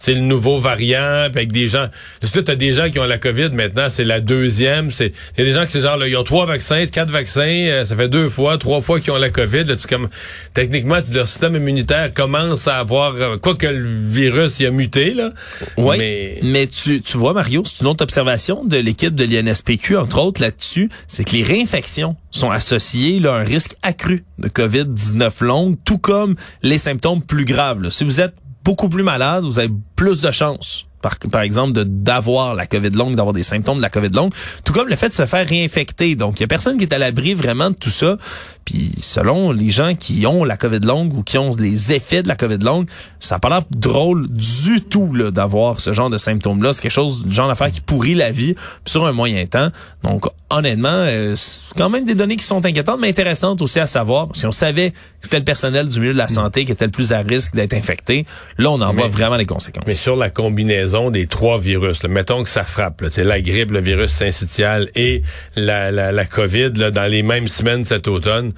c'est 0.05 0.13
le 0.13 0.21
nouveau 0.21 0.59
variant 0.59 1.23
avec 1.23 1.51
des 1.51 1.67
gens. 1.67 1.87
Est-ce 2.21 2.31
que 2.31 2.39
tu 2.39 2.51
as 2.51 2.55
des 2.55 2.73
gens 2.73 2.91
qui 2.91 2.99
ont 2.99 3.05
la 3.05 3.17
COVID 3.17 3.49
maintenant, 3.53 3.89
c'est 3.89 4.03
la 4.03 4.19
deuxième. 4.19 4.91
C'est 4.91 5.13
Il 5.35 5.39
y 5.39 5.41
a 5.41 5.45
des 5.45 5.51
gens 5.51 5.65
qui 5.65 5.71
c'est 5.71 5.81
genre 5.81 5.97
là, 5.97 6.07
ils 6.07 6.15
ont 6.15 6.23
trois 6.23 6.45
vaccins, 6.45 6.85
quatre 6.85 7.09
vaccins, 7.09 7.41
euh, 7.41 7.85
ça 7.85 7.95
fait 7.95 8.07
deux 8.07 8.29
fois, 8.29 8.59
trois 8.59 8.81
fois 8.81 8.99
qu'ils 8.99 9.13
ont 9.13 9.17
la 9.17 9.31
COVID. 9.31 9.63
Là, 9.63 9.75
tu, 9.75 9.87
comme, 9.87 10.07
techniquement, 10.53 11.01
tu, 11.01 11.11
leur 11.11 11.27
système 11.27 11.55
immunitaire 11.55 12.13
commence 12.13 12.67
à 12.67 12.77
avoir 12.77 13.15
euh, 13.15 13.37
quoi 13.37 13.55
que 13.55 13.65
le 13.65 13.83
virus 13.83 14.59
il 14.59 14.67
a 14.67 14.71
muté. 14.71 15.15
Là. 15.15 15.31
Oui, 15.77 15.95
mais, 15.97 16.39
mais 16.43 16.67
tu, 16.67 17.01
tu 17.01 17.17
vois, 17.17 17.33
Mario, 17.33 17.63
c'est 17.65 17.81
une 17.81 17.87
autre 17.87 18.03
observation 18.03 18.63
de 18.63 18.77
l'équipe 18.77 19.15
de 19.15 19.25
l'INSPQ, 19.25 19.97
entre 19.97 20.19
autres, 20.19 20.39
là-dessus, 20.39 20.87
c'est 21.07 21.23
que 21.23 21.31
les 21.31 21.43
réinfections 21.43 22.15
sont 22.29 22.51
associées 22.51 23.19
là, 23.19 23.33
à 23.33 23.39
un 23.39 23.43
risque 23.43 23.75
accru 23.81 24.23
de 24.37 24.49
COVID-19 24.49 25.43
longue, 25.43 25.77
tout 25.83 25.97
comme 25.97 26.35
les 26.61 26.77
symptômes 26.77 27.23
plus 27.23 27.45
graves. 27.45 27.89
Si 27.89 28.03
vous 28.03 28.21
êtes 28.21 28.35
beaucoup 28.65 28.89
plus 28.89 29.03
malade, 29.03 29.45
vous 29.45 29.59
avez 29.59 29.71
plus 29.95 30.19
de 30.21 30.31
chances 30.31 30.87
par, 31.31 31.41
exemple, 31.41 31.83
d'avoir 31.85 32.55
la 32.55 32.65
COVID 32.65 32.89
longue, 32.91 33.15
d'avoir 33.15 33.33
des 33.33 33.43
symptômes 33.43 33.77
de 33.77 33.81
la 33.81 33.89
COVID 33.89 34.09
longue, 34.09 34.33
tout 34.63 34.73
comme 34.73 34.87
le 34.87 34.95
fait 34.95 35.09
de 35.09 35.13
se 35.13 35.25
faire 35.25 35.47
réinfecter. 35.47 36.15
Donc, 36.15 36.39
il 36.39 36.41
y 36.41 36.43
a 36.43 36.47
personne 36.47 36.77
qui 36.77 36.83
est 36.83 36.93
à 36.93 36.97
l'abri 36.97 37.33
vraiment 37.33 37.69
de 37.69 37.75
tout 37.75 37.89
ça. 37.89 38.17
Puis, 38.65 38.93
selon 38.99 39.51
les 39.51 39.69
gens 39.69 39.93
qui 39.93 40.25
ont 40.25 40.43
la 40.43 40.57
COVID 40.57 40.79
longue 40.79 41.13
ou 41.13 41.21
qui 41.23 41.37
ont 41.37 41.51
les 41.59 41.93
effets 41.93 42.23
de 42.23 42.27
la 42.27 42.35
COVID 42.35 42.57
longue, 42.57 42.87
ça 43.19 43.35
n'a 43.35 43.39
pas 43.39 43.49
l'air 43.49 43.61
drôle 43.69 44.27
du 44.27 44.81
tout 44.81 45.13
là, 45.13 45.29
d'avoir 45.29 45.79
ce 45.79 45.93
genre 45.93 46.09
de 46.09 46.17
symptômes-là. 46.17 46.73
C'est 46.73 46.81
quelque 46.81 46.91
chose, 46.91 47.23
du 47.23 47.33
genre 47.33 47.47
d'affaire 47.47 47.69
qui 47.69 47.81
pourrit 47.81 48.15
la 48.15 48.31
vie 48.31 48.55
sur 48.85 49.05
un 49.05 49.11
moyen 49.11 49.45
temps. 49.45 49.69
Donc, 50.03 50.25
honnêtement, 50.49 50.89
euh, 50.89 51.35
c'est 51.35 51.75
quand 51.77 51.89
même 51.89 52.05
des 52.05 52.15
données 52.15 52.35
qui 52.35 52.45
sont 52.45 52.65
inquiétantes, 52.65 52.99
mais 52.99 53.09
intéressantes 53.09 53.61
aussi 53.61 53.79
à 53.79 53.85
savoir. 53.85 54.29
Si 54.33 54.45
on 54.47 54.51
savait 54.51 54.91
que 54.91 54.97
c'était 55.21 55.39
le 55.39 55.45
personnel 55.45 55.87
du 55.87 55.99
milieu 55.99 56.13
de 56.13 56.17
la 56.17 56.27
santé 56.27 56.65
qui 56.65 56.71
était 56.71 56.85
le 56.85 56.91
plus 56.91 57.11
à 57.11 57.19
risque 57.19 57.55
d'être 57.55 57.73
infecté, 57.73 58.25
là, 58.57 58.71
on 58.71 58.81
en 58.81 58.93
voit 58.93 59.07
vraiment 59.07 59.37
les 59.37 59.45
conséquences. 59.45 59.85
Mais 59.85 59.93
sur 59.93 60.15
la 60.15 60.29
combinaison 60.29 61.11
des 61.11 61.27
trois 61.27 61.59
virus. 61.59 62.03
Mettons 62.03 62.43
que 62.43 62.49
ça 62.49 62.63
frappe, 62.63 63.01
là, 63.01 63.09
la 63.23 63.41
grippe, 63.41 63.71
le 63.71 63.81
virus 63.81 64.11
syncytial 64.11 64.89
et 64.95 65.21
la, 65.55 65.91
la, 65.91 66.11
la 66.11 66.25
COVID 66.25 66.71
là, 66.75 66.91
dans 66.91 67.09
les 67.09 67.23
mêmes 67.23 67.47
semaines 67.47 67.83
cet 67.83 68.07
automne. 68.07 68.51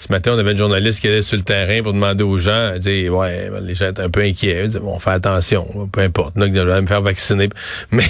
Ce 0.00 0.12
matin, 0.12 0.34
on 0.34 0.38
avait 0.38 0.52
une 0.52 0.56
journaliste 0.58 1.00
qui 1.00 1.08
allait 1.08 1.22
sur 1.22 1.36
le 1.36 1.42
terrain 1.42 1.82
pour 1.82 1.92
demander 1.92 2.22
aux 2.22 2.38
gens, 2.38 2.78
dire 2.78 3.12
ouais, 3.12 3.50
les 3.60 3.74
gens 3.74 3.88
étaient 3.88 4.02
un 4.02 4.10
peu 4.10 4.20
inquiets. 4.20 4.68
Dit, 4.68 4.78
bon, 4.78 4.96
fait 5.00 5.10
attention, 5.10 5.88
peu 5.90 6.02
importe, 6.02 6.36
là, 6.38 6.46
je 6.46 6.52
vais 6.52 6.80
me 6.80 6.86
faire 6.86 7.02
vacciner. 7.02 7.48
Mais 7.90 8.06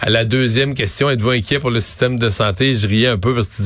à 0.00 0.10
la 0.10 0.24
deuxième 0.24 0.74
question, 0.74 1.08
êtes-vous 1.08 1.30
inquiet 1.30 1.60
pour 1.60 1.70
le 1.70 1.80
système 1.80 2.18
de 2.18 2.28
santé? 2.28 2.74
Je 2.74 2.88
riais 2.88 3.06
un 3.06 3.18
peu 3.18 3.36
parce 3.36 3.46
que 3.46 3.62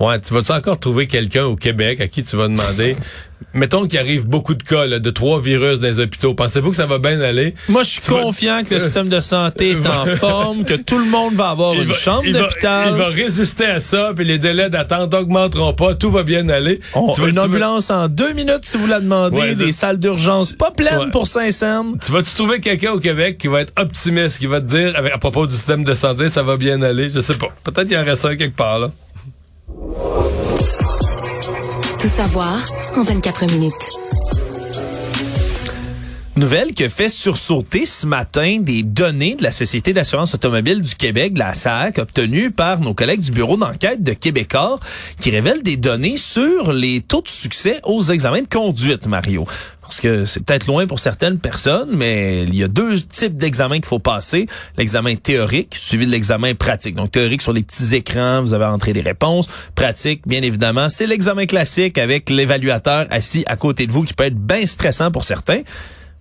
Ouais, 0.00 0.18
tu 0.18 0.32
vas-tu 0.32 0.50
encore 0.52 0.78
trouver 0.78 1.06
quelqu'un 1.06 1.44
au 1.44 1.56
Québec 1.56 2.00
à 2.00 2.08
qui 2.08 2.22
tu 2.24 2.34
vas 2.34 2.48
demander? 2.48 2.96
Mettons 3.52 3.86
qu'il 3.86 3.98
arrive 3.98 4.26
beaucoup 4.26 4.54
de 4.54 4.62
cas 4.62 4.86
de 4.86 5.10
trois 5.10 5.40
virus 5.40 5.80
dans 5.80 5.88
les 5.88 6.00
hôpitaux. 6.00 6.34
Pensez-vous 6.34 6.70
que 6.70 6.76
ça 6.76 6.86
va 6.86 6.98
bien 6.98 7.20
aller? 7.20 7.54
Moi, 7.68 7.82
je 7.82 7.90
suis 7.90 8.00
confiant 8.02 8.62
que 8.64 8.74
le 8.74 8.80
système 8.80 9.08
de 9.08 9.20
santé 9.20 9.70
est 9.70 9.86
en 9.86 10.06
forme, 10.16 10.64
que 10.64 10.74
tout 10.74 10.98
le 10.98 11.04
monde 11.04 11.34
va 11.34 11.50
avoir 11.50 11.74
une 11.74 11.92
chambre 11.92 12.30
d'hôpital. 12.30 12.92
Il 12.92 12.98
va 12.98 13.08
résister 13.08 13.64
à 13.64 13.80
ça, 13.80 14.12
puis 14.14 14.24
les 14.24 14.38
délais 14.38 14.70
d'attente 14.70 15.12
n'augmenteront 15.12 15.74
pas. 15.74 15.94
Tout 15.94 16.10
va 16.10 16.22
bien 16.22 16.48
aller. 16.48 16.80
On, 16.94 17.12
tu 17.12 17.28
une 17.28 17.38
ambulance 17.38 17.90
en 17.90 18.08
deux 18.08 18.32
minutes 18.32 18.64
si 18.64 18.78
vous 18.78 18.86
la 18.86 19.00
demandez, 19.00 19.54
des 19.54 19.72
salles 19.72 19.98
d'urgence 19.98 20.52
pas 20.52 20.70
pleines 20.70 21.10
pour 21.10 21.26
Saint-Saëns. 21.26 21.98
Tu 22.04 22.12
vas-tu 22.12 22.34
trouver 22.34 22.60
quelqu'un 22.60 22.92
au 22.92 23.00
Québec 23.00 23.36
qui 23.38 23.48
va 23.48 23.62
être 23.62 23.72
optimiste, 23.76 24.38
qui 24.38 24.46
va 24.46 24.60
te 24.60 24.66
dire, 24.66 24.94
à 24.96 25.18
propos 25.18 25.46
du 25.46 25.54
système 25.54 25.84
de 25.84 25.94
santé, 25.94 26.28
ça 26.28 26.42
va 26.42 26.56
bien 26.56 26.80
aller? 26.82 27.10
Je 27.10 27.20
sais 27.20 27.34
pas. 27.34 27.48
Peut-être 27.64 27.88
qu'il 27.88 27.96
y 27.96 28.00
en 28.00 28.04
reste 28.04 28.24
un 28.24 28.36
quelque 28.36 28.56
part, 28.56 28.78
là. 28.78 28.90
Tout 31.98 32.08
savoir 32.08 32.64
en 32.96 33.02
24 33.02 33.46
minutes. 33.52 33.90
Nouvelle 36.36 36.74
que 36.74 36.88
fait 36.88 37.08
sursauter 37.08 37.86
ce 37.86 38.06
matin 38.06 38.58
des 38.60 38.82
données 38.82 39.34
de 39.34 39.42
la 39.42 39.52
Société 39.52 39.92
d'assurance 39.92 40.34
automobile 40.34 40.80
du 40.80 40.94
Québec, 40.94 41.32
la 41.36 41.54
SAC, 41.54 41.98
obtenues 41.98 42.50
par 42.50 42.80
nos 42.80 42.94
collègues 42.94 43.20
du 43.20 43.32
bureau 43.32 43.56
d'enquête 43.56 44.02
de 44.02 44.12
Québecor, 44.12 44.80
qui 45.18 45.30
révèlent 45.30 45.62
des 45.62 45.76
données 45.76 46.16
sur 46.16 46.72
les 46.72 47.00
taux 47.00 47.22
de 47.22 47.28
succès 47.28 47.80
aux 47.84 48.02
examens 48.02 48.42
de 48.42 48.48
conduite, 48.48 49.06
Mario 49.06 49.46
parce 49.90 50.00
que 50.00 50.24
c'est 50.24 50.44
peut-être 50.44 50.68
loin 50.68 50.86
pour 50.86 51.00
certaines 51.00 51.40
personnes, 51.40 51.88
mais 51.90 52.44
il 52.44 52.54
y 52.54 52.62
a 52.62 52.68
deux 52.68 53.00
types 53.00 53.36
d'examens 53.36 53.74
qu'il 53.74 53.86
faut 53.86 53.98
passer. 53.98 54.46
L'examen 54.78 55.16
théorique, 55.16 55.76
suivi 55.76 56.06
de 56.06 56.12
l'examen 56.12 56.54
pratique. 56.54 56.94
Donc 56.94 57.10
théorique 57.10 57.42
sur 57.42 57.52
les 57.52 57.64
petits 57.64 57.96
écrans, 57.96 58.40
vous 58.40 58.54
avez 58.54 58.66
entré 58.66 58.92
des 58.92 59.00
réponses. 59.00 59.48
Pratique, 59.74 60.22
bien 60.28 60.42
évidemment, 60.42 60.88
c'est 60.88 61.08
l'examen 61.08 61.44
classique 61.46 61.98
avec 61.98 62.30
l'évaluateur 62.30 63.08
assis 63.10 63.42
à 63.48 63.56
côté 63.56 63.88
de 63.88 63.92
vous 63.92 64.04
qui 64.04 64.14
peut 64.14 64.26
être 64.26 64.38
bien 64.38 64.64
stressant 64.64 65.10
pour 65.10 65.24
certains. 65.24 65.62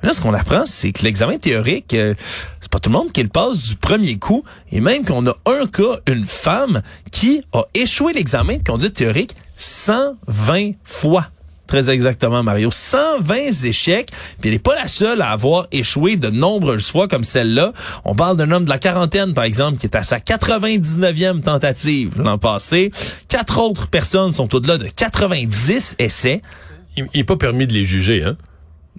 Là, 0.01 0.15
ce 0.15 0.21
qu'on 0.21 0.34
apprend, 0.34 0.65
c'est 0.65 0.91
que 0.91 1.03
l'examen 1.03 1.38
théorique, 1.38 1.93
euh, 1.93 2.15
c'est 2.62 2.71
pas 2.71 2.79
tout 2.79 2.89
le 2.89 2.97
monde 2.97 3.12
qui 3.12 3.21
le 3.21 3.29
passe 3.29 3.67
du 3.67 3.75
premier 3.75 4.17
coup. 4.17 4.43
Et 4.71 4.82
même 4.82 5.05
qu'on 5.05 5.27
a 5.27 5.36
un 5.45 5.67
cas, 5.67 5.99
une 6.08 6.25
femme, 6.25 6.82
qui 7.12 7.43
a 7.53 7.62
échoué 7.75 8.13
l'examen 8.13 8.58
de 8.58 8.63
conduite 8.63 8.95
théorique 8.95 9.36
120 9.58 10.71
fois. 10.84 11.27
Très 11.69 11.91
exactement, 11.91 12.41
Mario. 12.41 12.71
120 12.71 13.63
échecs. 13.65 14.10
Puis 14.41 14.49
elle 14.49 14.53
n'est 14.53 14.60
pas 14.60 14.73
la 14.73 14.88
seule 14.88 15.21
à 15.21 15.29
avoir 15.29 15.67
échoué 15.71 16.15
de 16.15 16.32
nombreuses 16.32 16.89
fois 16.89 17.08
comme 17.08 17.23
celle-là. 17.23 17.73
On 18.05 18.15
parle 18.15 18.38
d'un 18.38 18.49
homme 18.49 18.63
de 18.63 18.69
la 18.69 18.79
quarantaine, 18.79 19.36
par 19.36 19.43
exemple, 19.43 19.77
qui 19.77 19.86
est 19.86 19.95
à 19.95 20.01
sa 20.01 20.17
99e 20.17 21.41
tentative 21.41 22.19
l'an 22.19 22.39
passé. 22.39 22.89
Quatre 23.27 23.60
autres 23.60 23.88
personnes 23.88 24.34
sont 24.34 24.55
au-delà 24.55 24.79
de 24.79 24.88
90 24.88 25.97
essais. 25.99 26.41
Il 26.97 27.08
n'est 27.13 27.23
pas 27.23 27.38
permis 27.38 27.67
de 27.67 27.73
les 27.73 27.84
juger, 27.84 28.23
hein? 28.23 28.36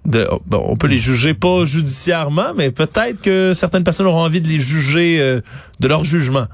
De, 0.05 0.29
oh, 0.31 0.41
bon, 0.47 0.65
on 0.69 0.77
peut 0.77 0.87
les 0.87 1.01
juger 1.01 1.35
pas 1.35 1.67
judiciairement, 1.67 2.55
mais 2.57 2.71
peut-être 2.71 3.21
que 3.21 3.53
certaines 3.53 3.83
personnes 3.83 4.07
auront 4.07 4.23
envie 4.23 4.41
de 4.41 4.49
les 4.49 4.61
juger 4.61 5.21
euh, 5.21 5.41
de 5.81 5.89
leur 5.89 6.05
jugement. 6.05 6.47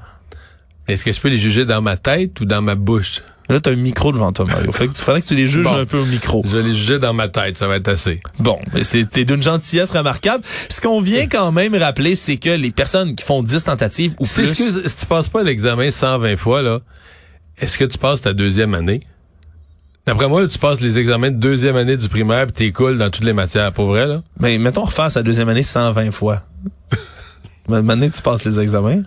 Est-ce 0.87 1.05
que 1.05 1.13
je 1.13 1.21
peux 1.21 1.29
les 1.29 1.37
juger 1.37 1.63
dans 1.63 1.83
ma 1.83 1.95
tête 1.95 2.41
ou 2.41 2.45
dans 2.45 2.63
ma 2.63 2.73
bouche? 2.73 3.21
Là, 3.49 3.61
tu 3.61 3.69
as 3.69 3.73
un 3.73 3.77
micro 3.77 4.11
devant 4.11 4.33
toi, 4.33 4.45
Mario. 4.45 4.71
Fait 4.73 4.87
que 4.87 4.93
tu 4.93 5.01
fallait 5.01 5.21
que 5.21 5.25
tu 5.25 5.35
les 5.35 5.47
juges 5.47 5.67
un 5.67 5.85
peu 5.85 5.99
au 5.99 6.05
micro. 6.05 6.43
Je 6.45 6.57
vais 6.57 6.63
les 6.63 6.75
juger 6.75 6.99
dans 6.99 7.13
ma 7.13 7.29
tête, 7.29 7.57
ça 7.57 7.67
va 7.67 7.77
être 7.77 7.87
assez. 7.87 8.21
Bon, 8.39 8.59
mais 8.73 8.83
c'était 8.83 9.23
d'une 9.23 9.41
gentillesse 9.41 9.91
remarquable. 9.91 10.43
Ce 10.69 10.81
qu'on 10.81 10.99
vient 10.99 11.27
quand 11.27 11.51
même 11.53 11.73
rappeler, 11.75 12.15
c'est 12.15 12.37
que 12.37 12.49
les 12.49 12.71
personnes 12.71 13.15
qui 13.15 13.23
font 13.23 13.41
10 13.41 13.63
tentatives 13.63 14.15
ou 14.19 14.25
plus... 14.25 14.53
Que, 14.53 14.89
si 14.89 14.95
tu 14.97 15.05
passes 15.05 15.29
pas 15.29 15.43
l'examen 15.43 15.89
120 15.89 16.35
fois, 16.35 16.61
là, 16.61 16.79
est-ce 17.57 17.77
que 17.77 17.85
tu 17.85 17.97
passes 17.97 18.21
ta 18.21 18.33
deuxième 18.33 18.73
année? 18.73 19.01
D'après 20.05 20.27
moi, 20.27 20.45
tu 20.47 20.59
passes 20.59 20.81
les 20.81 20.99
examens 20.99 21.31
de 21.31 21.37
deuxième 21.37 21.75
année 21.75 21.97
du 21.97 22.07
primaire 22.09 22.45
puis 22.45 22.53
t'es 22.53 22.71
cool 22.71 22.97
dans 22.97 23.09
toutes 23.09 23.25
les 23.25 23.33
matières, 23.33 23.71
pour 23.71 23.87
vrai, 23.87 24.07
là. 24.07 24.21
Mais 24.39 24.57
mettons 24.57 24.83
refaire 24.83 25.11
sa 25.11 25.23
deuxième 25.23 25.49
année 25.49 25.63
120 25.63 26.11
fois. 26.11 26.43
Maintenant, 27.67 28.09
tu 28.09 28.21
passes 28.21 28.45
les 28.45 28.59
examens. 28.59 29.03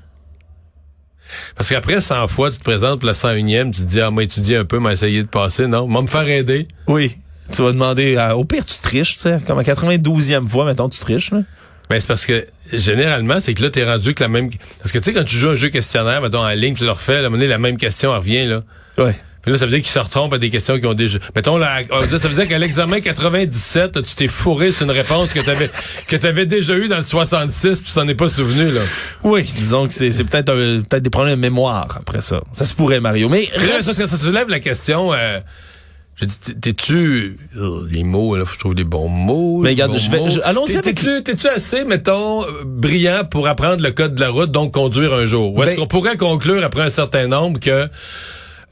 Parce 1.57 1.69
qu'après 1.69 2.01
100 2.01 2.29
fois, 2.29 2.51
tu 2.51 2.59
te 2.59 2.65
présentes 2.65 3.01
pour 3.01 3.07
la 3.07 3.15
101e, 3.15 3.71
tu 3.73 3.81
te 3.83 3.87
dis, 3.87 4.01
ah, 4.01 4.11
moi, 4.11 4.23
étudier 4.23 4.57
un 4.57 4.65
peu, 4.65 4.79
m'a 4.79 4.93
essayé 4.93 5.23
de 5.23 5.29
passer, 5.29 5.67
non? 5.67 5.87
Moi, 5.87 6.03
me 6.03 6.07
faire 6.07 6.29
aider. 6.29 6.69
Oui. 6.87 7.17
Tu 7.53 7.63
vas 7.63 7.73
demander, 7.73 8.17
à- 8.17 8.37
au 8.37 8.45
pire, 8.45 8.65
tu 8.65 8.79
triches, 8.81 9.15
tu 9.15 9.21
sais. 9.21 9.39
Comme 9.47 9.59
à 9.59 9.63
92e 9.65 10.47
fois, 10.49 10.65
mettons, 10.65 10.89
tu 10.89 11.01
triches, 11.01 11.31
là. 11.33 11.41
Ben, 11.89 12.01
c'est 12.01 12.07
parce 12.07 12.25
que, 12.25 12.47
généralement, 12.73 13.41
c'est 13.41 13.53
que 13.55 13.63
là, 13.65 13.71
t'es 13.71 13.85
rendu 13.85 14.15
que 14.15 14.23
la 14.23 14.29
même, 14.29 14.51
parce 14.79 14.93
que 14.93 14.99
tu 14.99 15.05
sais, 15.05 15.13
quand 15.13 15.25
tu 15.25 15.37
joues 15.37 15.49
un 15.49 15.55
jeu 15.57 15.71
questionnaire, 15.71 16.21
mettons, 16.23 16.39
en 16.45 16.49
ligne, 16.51 16.75
tu 16.75 16.85
leur 16.85 17.01
fais, 17.01 17.17
à 17.17 17.19
un 17.19 17.23
moment 17.23 17.33
donné, 17.37 17.49
la 17.49 17.59
même 17.59 17.77
question, 17.77 18.13
elle 18.13 18.19
revient, 18.19 18.47
là. 18.47 18.61
Ouais. 18.99 19.17
Puis 19.43 19.53
là, 19.53 19.59
ça 19.59 19.65
veut 19.65 19.71
dire 19.71 19.81
qu'ils 19.81 19.91
se 19.91 19.99
retombent 19.99 20.35
à 20.35 20.39
des 20.39 20.51
questions 20.51 20.79
qui 20.79 20.87
ont 20.87 20.93
déjà. 20.95 21.19
Mettons, 21.35 21.57
là, 21.57 21.83
dire- 21.83 22.21
ça 22.21 22.29
veut 22.29 22.35
dire 22.35 22.47
qu'à 22.47 22.59
l'examen 22.59 23.01
97, 23.01 24.03
tu 24.05 24.15
t'es 24.15 24.29
fourré 24.29 24.71
sur 24.71 24.85
une 24.85 24.91
réponse 24.91 25.33
que 25.33 25.41
t'avais, 25.41 25.71
que 26.09 26.17
t'avais 26.17 26.45
déjà 26.47 26.75
eue 26.77 26.89
dans 26.89 26.99
le 26.99 27.03
66, 27.03 27.81
puis 27.83 27.89
tu 27.91 27.95
t'en 27.95 28.07
es 28.07 28.15
pas 28.15 28.29
souvenu, 28.29 28.71
là. 28.71 28.81
Oui. 29.25 29.43
Disons 29.57 29.87
que 29.87 29.93
c'est 29.95 30.11
c'est 30.11 30.25
peut-être 30.25 30.51
un- 30.51 30.83
peut-être 30.83 31.03
des 31.03 31.11
problèmes 31.11 31.37
de 31.37 31.41
mémoire 31.41 31.97
après 31.99 32.21
ça. 32.21 32.43
Ça 32.53 32.67
se 32.67 32.75
pourrait, 32.75 33.01
Mario. 33.01 33.29
Mais 33.31 33.49
reste- 33.55 33.83
ça, 33.93 33.95
ça, 33.95 34.07
ça 34.07 34.19
soulève 34.19 34.51
la 34.51 34.61
question, 34.61 35.15
euh, 35.15 35.41
je 36.21 36.27
dis, 36.27 36.39
t'es- 36.39 36.55
t'es-tu, 36.55 37.37
euh, 37.57 37.89
les 37.91 38.05
mots, 38.05 38.37
là, 38.37 38.45
faut 38.45 38.51
que 38.51 38.55
je 38.57 38.61
trouve 38.61 38.75
des 38.75 38.85
bons 38.85 39.09
mots. 39.09 39.61
Mais 39.63 39.71
regarde, 39.71 39.97
je 39.97 40.11
vais- 40.11 40.43
allons-y 40.45 40.77
avec- 40.77 40.97
T'es-tu, 41.01 41.23
t'es-tu 41.23 41.49
assez, 41.49 41.85
mettons, 41.85 42.45
brillant 42.67 43.23
pour 43.25 43.49
apprendre 43.49 43.83
le 43.83 43.91
code 43.91 44.17
de 44.17 44.21
la 44.21 44.29
route, 44.29 44.53
donc 44.53 44.75
conduire 44.75 45.15
un 45.15 45.25
jour? 45.25 45.55
Ou 45.55 45.63
est-ce 45.63 45.71
Ben- 45.73 45.79
qu'on 45.79 45.87
pourrait 45.87 46.19
conclure 46.19 46.63
après 46.63 46.83
un 46.83 46.91
certain 46.91 47.27
nombre 47.27 47.59
que, 47.59 47.89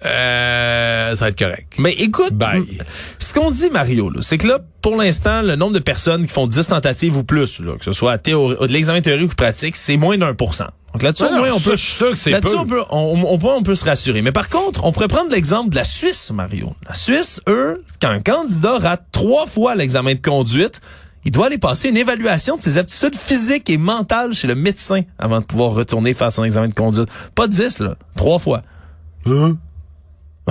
euh, 0.05 1.17
ça 1.17 1.25
va 1.25 1.29
être 1.31 1.39
correct? 1.39 1.73
Mais 1.79 1.93
écoute, 1.93 2.33
Bye. 2.35 2.79
ce 3.19 3.35
qu'on 3.35 3.51
dit, 3.51 3.71
Mario, 3.71 4.13
c'est 4.21 4.39
que 4.39 4.47
là, 4.47 4.61
pour 4.81 4.97
l'instant, 4.97 5.43
le 5.43 5.57
nombre 5.57 5.73
de 5.75 5.79
personnes 5.81 6.23
qui 6.27 6.33
font 6.33 6.47
10 6.47 6.67
tentatives 6.69 7.17
ou 7.17 7.25
plus, 7.25 7.61
là, 7.61 7.77
que 7.77 7.85
ce 7.85 7.93
soit 7.93 8.13
à 8.13 8.19
théorie, 8.19 8.57
de 8.67 8.73
l'examen 8.73 9.01
théorique 9.01 9.33
ou 9.33 9.35
pratique, 9.35 9.77
c'est 9.77 9.97
moins 9.97 10.17
d'un 10.17 10.35
pour 10.35 10.55
cent. 10.55 10.69
Donc 10.93 11.03
là-dessus, 11.03 11.25
non, 11.25 11.43
on 11.53 11.59
ça, 11.59 11.71
peut, 11.71 11.77
je 11.77 11.83
suis 11.83 11.93
sûr 11.93 12.11
que 12.13 12.17
c'est 12.17 12.31
là-dessus, 12.31 12.55
peu. 12.55 12.61
on 12.61 12.67
peut, 12.67 12.83
on, 12.91 13.23
on 13.27 13.39
peut, 13.39 13.49
on 13.49 13.63
peut 13.63 13.75
se 13.75 13.85
rassurer. 13.85 14.23
Mais 14.23 14.33
par 14.33 14.49
contre, 14.49 14.85
on 14.85 14.93
pourrait 14.93 15.09
prendre 15.09 15.31
l'exemple 15.31 15.71
de 15.71 15.77
la 15.77 15.85
Suisse, 15.85 16.31
Mario. 16.31 16.75
La 16.89 16.95
Suisse, 16.95 17.41
eux, 17.49 17.83
quand 18.01 18.09
un 18.09 18.21
candidat 18.21 18.79
rate 18.79 19.05
trois 19.13 19.47
fois 19.47 19.75
l'examen 19.75 20.15
de 20.15 20.21
conduite, 20.21 20.81
il 21.25 21.33
doit 21.33 21.47
aller 21.47 21.59
passer 21.59 21.91
une 21.91 21.97
évaluation 21.99 22.57
de 22.57 22.63
ses 22.63 22.79
aptitudes 22.79 23.17
physiques 23.17 23.69
et 23.69 23.77
mentales 23.77 24.33
chez 24.33 24.47
le 24.47 24.55
médecin 24.55 25.03
avant 25.19 25.41
de 25.41 25.45
pouvoir 25.45 25.73
retourner 25.73 26.15
faire 26.15 26.33
son 26.33 26.45
examen 26.45 26.69
de 26.69 26.75
conduite. 26.75 27.09
Pas 27.35 27.49
10, 27.49 27.81
là. 27.81 27.97
Trois 28.17 28.39
fois. 28.39 28.63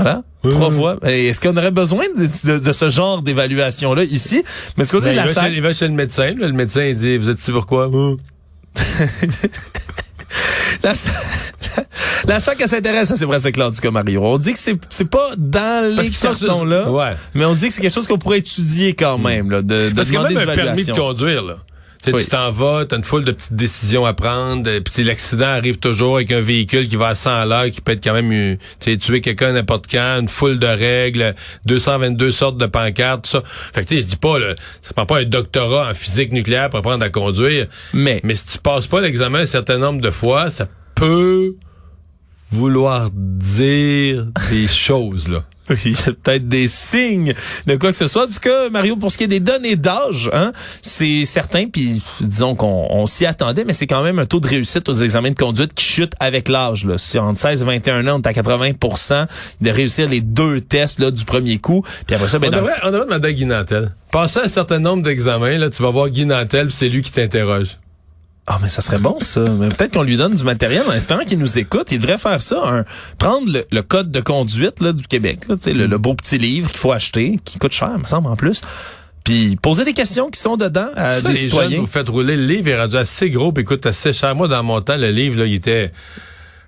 Voilà. 0.02 0.24
Trois 0.50 0.72
fois. 0.72 0.98
Est-ce 1.04 1.42
qu'on 1.42 1.58
aurait 1.58 1.72
besoin 1.72 2.06
de, 2.16 2.28
de- 2.54 2.60
de 2.60 2.74
ce 2.74 2.90
genre 2.90 3.22
d'évaluation-là 3.22 4.04
ici? 4.04 4.44
Mais 4.78 4.86
ce 4.86 4.92
côté 4.92 5.06
Ben, 5.06 5.12
de 5.12 5.16
il, 5.16 5.18
la 5.18 5.26
va 5.26 5.34
salle, 5.34 5.52
chez, 5.52 5.58
il 5.58 5.62
va 5.64 5.74
chez 5.74 5.88
le 5.88 5.94
médecin, 5.94 6.28
là, 6.38 6.48
le 6.48 6.54
médecin, 6.54 6.84
il 6.86 6.96
dit, 6.96 7.18
vous 7.18 7.30
êtes 7.30 7.40
ici 7.40 7.52
pourquoi? 7.52 7.90
la, 10.84 10.94
la 12.28 12.40
SAC, 12.40 12.58
elle 12.62 12.68
s'intéresse 12.68 13.12
à 13.12 13.16
ces 13.16 13.26
pratiques-là, 13.26 13.68
en 13.68 13.72
tout 13.72 13.82
cas, 13.82 13.92
Mario. 13.92 14.22
On 14.24 14.38
dit 14.38 14.54
que 14.54 14.60
c'est, 14.60 14.78
c'est 14.90 15.10
pas 15.10 15.32
dans 15.38 15.96
les 16.00 16.10
cartons-là, 16.10 16.90
Ouais. 16.92 17.14
mais 17.34 17.46
on 17.46 17.54
dit 17.56 17.68
que 17.68 17.74
c'est 17.74 17.82
quelque 17.82 17.94
chose 17.94 18.08
qu'on 18.08 18.18
pourrait 18.18 18.40
étudier 18.40 18.94
quand 18.94 19.18
même, 19.18 19.50
là, 19.50 19.62
de, 19.62 19.90
de 19.90 19.94
Parce 19.96 20.10
que 20.10 20.14
demander 20.18 20.36
même 20.36 20.46
des 20.46 20.52
un 20.52 20.56
permis 20.56 20.86
de 20.86 20.94
conduire, 20.94 21.44
là. 21.44 21.58
Oui. 22.08 22.24
Tu 22.24 22.30
t'en 22.30 22.52
vas, 22.52 22.86
t'as 22.86 22.98
une 22.98 23.04
foule 23.04 23.26
de 23.26 23.32
petites 23.32 23.54
décisions 23.54 24.06
à 24.06 24.14
prendre, 24.14 24.70
euh, 24.70 24.80
puis 24.80 25.04
l'accident 25.04 25.46
arrive 25.48 25.78
toujours 25.78 26.18
avec 26.18 26.32
un 26.32 26.40
véhicule 26.40 26.88
qui 26.88 26.96
va 26.96 27.10
à 27.10 27.16
100 27.16 27.30
à 27.30 27.46
l'heure, 27.46 27.72
qui 27.72 27.82
peut 27.82 27.94
être 27.94 28.04
quand 28.04 28.14
même, 28.14 28.32
euh, 28.32 28.98
tuer 28.98 29.22
quelqu'un 29.22 29.54
n'importe 29.54 29.86
quand, 29.90 30.20
une 30.22 30.28
foule 30.28 30.60
de 30.60 30.68
règles, 30.68 31.36
222 31.66 32.32
sortes 32.32 32.58
de 32.58 32.66
pancartes, 32.66 33.24
tout 33.24 33.32
ça. 33.32 33.44
Fait 33.46 33.84
que 33.84 33.90
tu 33.90 33.96
sais, 33.96 34.02
je 34.02 34.08
dis 34.08 34.16
pas, 34.16 34.40
là, 34.40 34.56
ça 34.82 34.94
prend 34.94 35.06
pas 35.06 35.20
un 35.20 35.26
doctorat 35.26 35.90
en 35.90 35.94
physique 35.94 36.32
nucléaire 36.32 36.70
pour 36.70 36.80
apprendre 36.80 37.04
à 37.04 37.10
conduire, 37.10 37.68
Mais, 37.94 38.22
mais 38.24 38.36
si 38.36 38.46
tu 38.46 38.58
passes 38.60 38.88
pas 38.88 39.02
l'examen 39.02 39.40
un 39.40 39.46
certain 39.46 39.78
nombre 39.78 40.02
de 40.02 40.12
fois, 40.12 40.50
ça 40.50 40.68
peut 40.96 41.56
vouloir 42.52 43.10
dire 43.14 44.28
des 44.50 44.68
choses, 44.68 45.28
là. 45.28 45.44
Il 45.86 45.92
y 45.92 45.96
a 45.96 46.14
peut-être 46.14 46.48
des 46.48 46.68
signes 46.68 47.34
de 47.66 47.76
quoi 47.76 47.92
que 47.92 47.98
ce 47.98 48.08
soit. 48.08 48.24
En 48.24 48.28
tout 48.28 48.34
cas, 48.42 48.70
Mario, 48.70 48.96
pour 48.96 49.12
ce 49.12 49.18
qui 49.18 49.24
est 49.26 49.28
des 49.28 49.40
données 49.40 49.76
d'âge, 49.76 50.30
hein, 50.34 50.52
c'est 50.82 51.26
certain, 51.26 51.66
puis 51.68 52.02
disons 52.22 52.56
qu'on 52.56 52.88
on 52.90 53.06
s'y 53.06 53.26
attendait, 53.26 53.64
mais 53.66 53.74
c'est 53.74 53.88
quand 53.88 54.04
même 54.04 54.20
un 54.20 54.26
taux 54.26 54.40
de 54.40 54.48
réussite 54.48 54.88
aux 54.90 54.94
examens 54.94 55.32
de 55.32 55.36
conduite 55.36 55.74
qui 55.74 55.84
chute 55.84 56.14
avec 56.20 56.48
l'âge. 56.50 56.86
Là. 56.86 56.98
Si 56.98 57.18
entre 57.20 57.40
16 57.40 57.62
et 57.62 57.66
21 57.66 58.08
ans, 58.08 58.16
on 58.20 58.22
est 58.22 58.28
à 58.28 58.34
80% 58.34 59.28
de 59.62 59.70
réussir 59.70 60.10
les 60.10 60.22
deux 60.22 60.62
tests 60.62 61.00
là, 61.00 61.12
du 61.12 61.26
premier 61.26 61.58
coup. 61.58 61.84
Puis 62.06 62.16
après 62.16 62.28
ça, 62.28 62.40
ben, 62.40 62.48
On 62.48 62.52
dans- 62.52 62.58
devrait, 62.58 62.74
on 62.84 62.92
devrait 62.92 63.06
demander 63.06 63.28
à 63.28 63.34
Guy 63.34 63.46
Nantel. 63.46 63.92
Passer 64.12 64.40
un 64.44 64.48
certain 64.48 64.80
nombre 64.80 65.04
d'examens, 65.04 65.58
là, 65.58 65.70
tu 65.70 65.82
vas 65.84 65.90
voir 65.92 66.10
Guy 66.10 66.26
Nantel, 66.26 66.68
puis 66.68 66.76
c'est 66.76 66.90
lui 66.90 67.02
qui 67.02 67.12
t'interroge. 67.12 67.78
Ah, 68.50 68.60
mais 68.62 68.70
ça 68.70 68.82
serait 68.82 68.98
bon, 68.98 69.20
ça. 69.20 69.42
Mais 69.42 69.68
peut-être 69.70 69.94
qu'on 69.94 70.04
lui 70.04 70.16
donne 70.16 70.34
du 70.34 70.44
matériel 70.46 70.84
en 70.88 70.94
espérant 70.94 71.26
qu'il 71.26 71.38
nous 71.38 71.58
écoute. 71.58 71.92
Il 71.92 72.00
devrait 72.00 72.18
faire 72.18 72.42
ça. 72.42 72.62
Un, 72.66 72.86
prendre 73.18 73.52
le, 73.52 73.66
le 73.72 73.82
code 73.82 74.10
de 74.10 74.22
conduite 74.22 74.80
là, 74.80 74.94
du 74.94 75.04
Québec, 75.04 75.42
là, 75.50 75.56
tu 75.58 75.64
sais, 75.64 75.74
le, 75.74 75.86
le 75.86 75.98
beau 75.98 76.14
petit 76.14 76.38
livre 76.38 76.70
qu'il 76.70 76.80
faut 76.80 76.94
acheter, 76.94 77.40
qui 77.44 77.60
coûte 77.60 77.74
cher, 77.74 77.98
me 78.00 78.06
semble, 78.06 78.28
en 78.30 78.38
plus. 78.38 78.62
Puis 79.26 79.58
poser 79.62 79.84
des 79.84 79.92
questions 79.94 80.30
qui 80.30 80.40
sont 80.40 80.56
dedans 80.56 80.88
à 80.96 81.12
Ça, 81.16 81.22
des 81.24 81.30
les 81.30 81.36
citoyens. 81.36 81.70
jeunes, 81.72 81.80
vous 81.82 81.88
faites 81.88 82.08
rouler. 82.08 82.38
Le 82.38 82.46
livre 82.46 82.70
est 82.70 82.80
rendu 82.80 82.96
assez 82.96 83.30
gros, 83.30 83.52
puis 83.52 83.66
coûte 83.66 83.86
assez 83.86 84.14
cher. 84.14 84.34
Moi, 84.34 84.48
dans 84.48 84.64
mon 84.64 84.80
temps, 84.80 84.96
le 84.96 85.12
livre, 85.12 85.40
là, 85.40 85.46
il 85.46 85.56
était... 85.56 85.92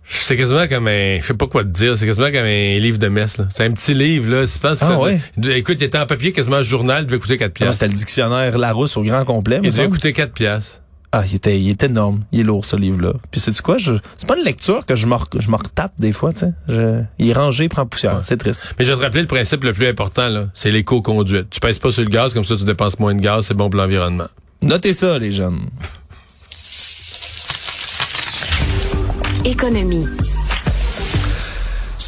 C'est 0.03 0.35
quasiment 0.35 0.67
comme 0.67 0.87
un... 0.89 1.19
Je 1.21 1.25
sais 1.27 1.33
pas 1.35 1.47
quoi 1.47 1.63
te 1.63 1.69
dire. 1.69 1.97
C'est 1.97 2.05
quasiment 2.07 2.25
comme 2.27 2.43
un 2.43 2.77
livre 2.79 2.97
de 2.97 3.07
messe. 3.07 3.37
C'est 3.55 3.63
un 3.63 3.71
petit 3.71 3.93
livre, 3.93 4.29
là. 4.31 4.45
Je 4.45 4.57
pense 4.57 4.81
Ah, 4.83 4.87
ça- 4.87 4.99
ouais? 4.99 5.21
Écoute, 5.55 5.77
il 5.79 5.83
était 5.85 5.97
en 5.99 6.07
papier, 6.07 6.33
quasiment 6.33 6.57
un 6.57 6.63
journal, 6.63 7.03
il 7.03 7.05
devait 7.05 7.19
coûter 7.19 7.37
4 7.37 7.45
Ah, 7.45 7.47
non, 7.47 7.53
piastres. 7.53 7.73
C'était 7.81 7.91
le 7.93 7.97
dictionnaire 7.97 8.57
Larousse 8.57 8.97
au 8.97 9.03
grand 9.03 9.23
complet. 9.23 9.61
Il 9.63 9.69
devait 9.69 9.87
coûter 9.87 10.11
4 10.11 10.33
piastres. 10.33 10.81
Ah, 11.11 11.23
il 11.27 11.35
était, 11.35 11.59
il 11.59 11.69
est 11.69 11.81
énorme. 11.83 12.21
Il 12.31 12.41
est 12.41 12.43
lourd, 12.43 12.63
ce 12.65 12.75
livre-là. 12.75 13.13
Puis 13.31 13.39
c'est 13.39 13.59
quoi? 13.61 13.79
Je, 13.79 13.93
c'est 14.15 14.27
pas 14.27 14.37
une 14.37 14.43
lecture 14.43 14.85
que 14.85 14.95
je 14.95 15.07
me, 15.07 15.15
je 15.39 15.49
me 15.49 15.55
retape 15.55 15.91
des 15.97 16.11
fois, 16.13 16.31
tu 16.33 16.41
sais. 16.41 16.53
Je- 16.67 17.01
Il 17.17 17.29
est 17.29 17.33
rangé, 17.33 17.63
il 17.63 17.69
prend 17.69 17.85
poussière. 17.87 18.13
Ouais. 18.17 18.19
C'est 18.23 18.37
triste. 18.37 18.63
Mais 18.77 18.85
je 18.85 18.91
vais 18.91 18.97
te 18.97 19.01
rappeler 19.03 19.21
le 19.21 19.27
principe 19.27 19.63
le 19.63 19.73
plus 19.73 19.87
important, 19.87 20.27
là. 20.27 20.45
C'est 20.53 20.69
l'éco-conduite. 20.69 21.47
Tu 21.49 21.59
pèses 21.59 21.79
pas 21.79 21.91
sur 21.91 22.03
le 22.03 22.09
gaz, 22.09 22.33
comme 22.35 22.45
ça, 22.45 22.55
tu 22.55 22.63
dépenses 22.63 22.99
moins 22.99 23.15
de 23.15 23.21
gaz, 23.21 23.47
c'est 23.47 23.55
bon 23.55 23.71
pour 23.71 23.79
l'environnement. 23.81 24.27
Notez 24.61 24.93
ça, 24.93 25.17
les 25.17 25.31
jeunes. 25.31 25.61
Économie. 29.45 30.05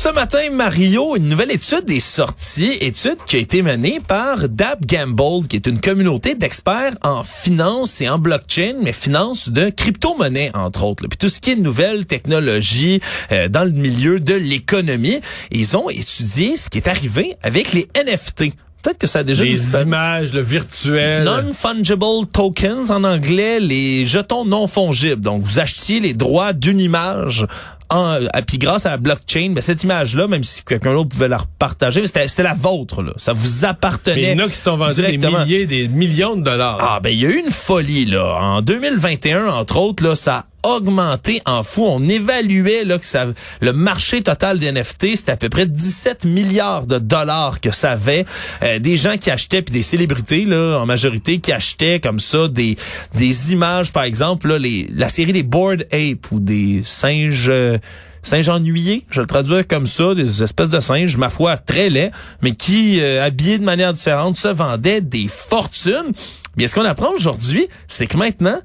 Ce 0.04 0.10
matin, 0.10 0.50
Mario, 0.52 1.16
une 1.16 1.30
nouvelle 1.30 1.52
étude 1.52 1.88
est 1.92 2.00
sortie, 2.00 2.76
étude 2.82 3.18
qui 3.28 3.36
a 3.36 3.40
été 3.40 3.62
menée 3.62 4.00
par 4.00 4.50
Dab 4.50 4.84
Gamble, 4.84 5.48
qui 5.48 5.58
est 5.58 5.68
une 5.68 5.80
communauté 5.80 6.34
d'experts 6.34 6.96
en 7.04 7.24
finance 7.24 8.02
et 8.02 8.10
en 8.10 8.18
blockchain, 8.18 8.78
mais 8.82 8.94
finance 8.94 9.50
de 9.50 9.70
crypto-monnaie, 9.70 10.50
entre 10.56 10.86
autres. 10.86 11.04
là. 11.04 11.08
Puis 11.08 11.20
tout 11.20 11.30
ce 11.30 11.40
qui 11.40 11.52
est 11.52 11.56
nouvelles 11.56 12.08
technologies 12.08 13.00
euh, 13.32 13.48
dans 13.48 13.64
le 13.64 13.70
milieu 13.70 14.20
de 14.20 14.34
l'économie. 14.34 15.20
Ils 15.52 15.78
ont 15.78 15.88
étudié 15.92 16.58
ce 16.58 16.72
qui 16.72 16.80
est 16.80 16.88
arrivé 16.88 17.38
avec 17.44 17.72
les 17.74 17.88
NFT. 17.96 18.56
Peut-être 18.82 18.98
que 18.98 19.06
ça 19.06 19.20
a 19.20 19.24
déjà 19.24 19.44
Les 19.44 19.52
disparu. 19.52 19.86
images, 19.86 20.34
le 20.34 20.42
virtuel. 20.42 21.26
Non-fungible 21.26 22.26
tokens 22.34 22.90
en 22.90 23.04
anglais, 23.04 23.60
les 23.60 24.08
jetons 24.08 24.46
non 24.46 24.66
fongibles. 24.66 25.22
Donc, 25.22 25.44
vous 25.44 25.60
achetiez 25.60 26.00
les 26.00 26.16
droits 26.16 26.54
d'une 26.54 26.80
image. 26.80 27.46
En, 27.92 28.20
puis 28.48 28.58
grâce 28.58 28.86
à 28.86 28.92
la 28.92 28.98
blockchain, 28.98 29.52
ben, 29.52 29.62
cette 29.62 29.84
image-là, 29.84 30.28
même 30.28 30.44
si 30.44 30.64
quelqu'un 30.64 30.94
d'autre 30.94 31.10
pouvait 31.10 31.28
la 31.28 31.38
repartager, 31.38 32.08
c'était 32.08 32.44
la 32.44 32.54
vôtre. 32.54 33.04
Là. 33.04 33.12
Ça 33.18 33.34
vous 33.34 33.66
appartenait. 33.66 34.16
Mais 34.16 34.32
il 34.32 34.40
y 34.40 34.42
en 34.42 34.46
a 34.46 34.48
qui 34.48 34.56
se 34.56 34.64
sont 34.64 34.78
vendus 34.78 35.02
des 35.02 35.18
milliers, 35.18 35.66
des 35.66 35.88
millions 35.90 36.36
de 36.38 36.44
dollars. 36.44 36.78
Ah 36.82 37.00
ben 37.02 37.10
il 37.10 37.20
y 37.20 37.26
a 37.26 37.30
eu 37.30 37.40
une 37.40 37.52
folie 37.52 38.06
là. 38.06 38.38
En 38.40 38.62
2021 38.62 39.48
entre 39.48 39.78
autres 39.78 40.04
là, 40.04 40.16
ça 40.16 40.36
a 40.38 40.46
augmenté 40.64 41.42
en 41.46 41.64
fou. 41.64 41.86
On 41.86 42.08
évaluait 42.08 42.84
là 42.84 42.98
que 42.98 43.06
ça 43.06 43.28
le 43.62 43.74
marché 43.74 44.22
total 44.22 44.60
des 44.60 44.72
NFT, 44.72 45.16
c'était 45.16 45.32
à 45.32 45.38
peu 45.38 45.50
près 45.50 45.66
17 45.66 46.26
milliards 46.26 46.88
de 46.88 46.98
dollars 46.98 47.60
que 47.60 47.72
ça 47.72 47.92
avait. 47.92 48.26
Euh, 48.64 48.80
des 48.80 48.98
gens 48.98 49.18
qui 49.18 49.30
achetaient 49.32 49.62
puis 49.62 49.74
des 49.74 49.84
célébrités 49.84 50.46
là 50.46 50.80
en 50.80 50.86
majorité 50.86 51.40
qui 51.40 51.52
achetaient 51.52 52.00
comme 52.00 52.20
ça 52.20 52.48
des 52.48 52.78
des 53.16 53.54
images 53.54 53.92
par 53.92 54.04
exemple 54.04 54.48
là 54.48 54.58
les 54.58 54.88
la 54.94 55.10
série 55.10 55.34
des 55.34 55.44
Bored 55.44 55.88
Ape 55.92 56.32
ou 56.32 56.40
des 56.40 56.82
singes 56.84 57.48
euh, 57.50 57.78
Singes 58.24 58.50
ennuyés, 58.50 59.06
je 59.10 59.20
le 59.20 59.26
traduis 59.26 59.66
comme 59.66 59.88
ça, 59.88 60.14
des 60.14 60.44
espèces 60.44 60.70
de 60.70 60.80
singes, 60.80 61.18
ma 61.18 61.30
foi, 61.30 61.58
très 61.58 61.90
laids, 61.90 62.12
mais 62.44 62.54
qui, 62.54 63.00
euh, 63.02 63.26
habillés 63.26 63.58
de 63.58 63.64
manière 63.64 63.94
différente, 63.94 64.38
se 64.38 64.48
vendaient 64.48 65.02
des 65.02 65.28
fortunes. 65.28 66.14
Mais 66.56 66.68
ce 66.68 66.76
qu'on 66.76 66.86
apprend 66.86 67.12
aujourd'hui, 67.14 67.68
c'est 67.88 68.06
que 68.06 68.18
maintenant, 68.18 68.60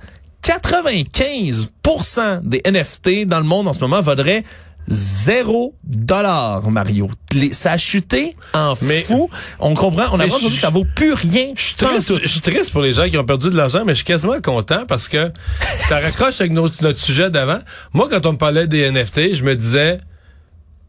95% 0.46 2.40
des 2.42 2.62
NFT 2.64 3.26
dans 3.26 3.38
le 3.38 3.44
monde 3.46 3.68
en 3.68 3.72
ce 3.72 3.80
moment 3.80 4.00
vaudraient 4.00 4.42
zéro 4.88 5.74
dollar, 5.82 6.70
Mario. 6.70 7.11
Les- 7.35 7.52
ça 7.52 7.72
a 7.72 7.78
chuté 7.78 8.37
en 8.54 8.74
Mais- 8.82 9.00
fou. 9.00 9.28
On 9.59 9.74
comprend, 9.74 10.04
on 10.12 10.16
Mais 10.18 10.24
apprend 10.24 10.37
aujourd'hui 10.37 10.56
que 10.56 10.61
ça 10.62 10.70
vaut 10.70 10.87
plus 10.94 11.12
rien. 11.12 11.52
Je 11.56 11.62
suis 11.62 11.74
triste, 11.74 12.12
je 12.22 12.26
suis 12.28 12.40
triste 12.40 12.70
pour 12.70 12.82
les 12.82 12.92
gens 12.92 13.09
qui 13.11 13.18
ont 13.18 13.24
perdu 13.24 13.50
de 13.50 13.56
l'argent, 13.56 13.82
mais 13.85 13.92
je 13.94 13.96
suis 13.96 14.04
quasiment 14.04 14.40
content 14.40 14.85
parce 14.87 15.09
que 15.09 15.32
ça 15.61 15.98
raccroche 16.00 16.40
avec 16.40 16.52
notre, 16.52 16.80
notre 16.82 17.00
sujet 17.00 17.30
d'avant. 17.30 17.59
Moi, 17.92 18.06
quand 18.09 18.24
on 18.26 18.32
me 18.35 18.38
parlait 18.38 18.68
des 18.68 18.88
NFT, 18.92 19.35
je 19.35 19.42
me 19.42 19.56
disais, 19.56 19.98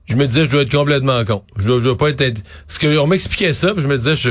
je 0.06 0.16
me 0.16 0.28
disais, 0.28 0.46
je 0.46 0.50
dois 0.52 0.62
être 0.62 0.72
complètement 0.72 1.26
con. 1.26 1.44
Je 1.58 1.66
dois, 1.66 1.80
je 1.80 1.84
dois 1.86 1.98
pas 1.98 2.10
être... 2.10 2.44
Parce 2.68 2.78
qu'on 2.78 3.08
m'expliquait 3.08 3.54
ça, 3.54 3.74
puis 3.74 3.82
je 3.82 3.88
me 3.88 3.98
disais, 3.98 4.16
je... 4.16 4.30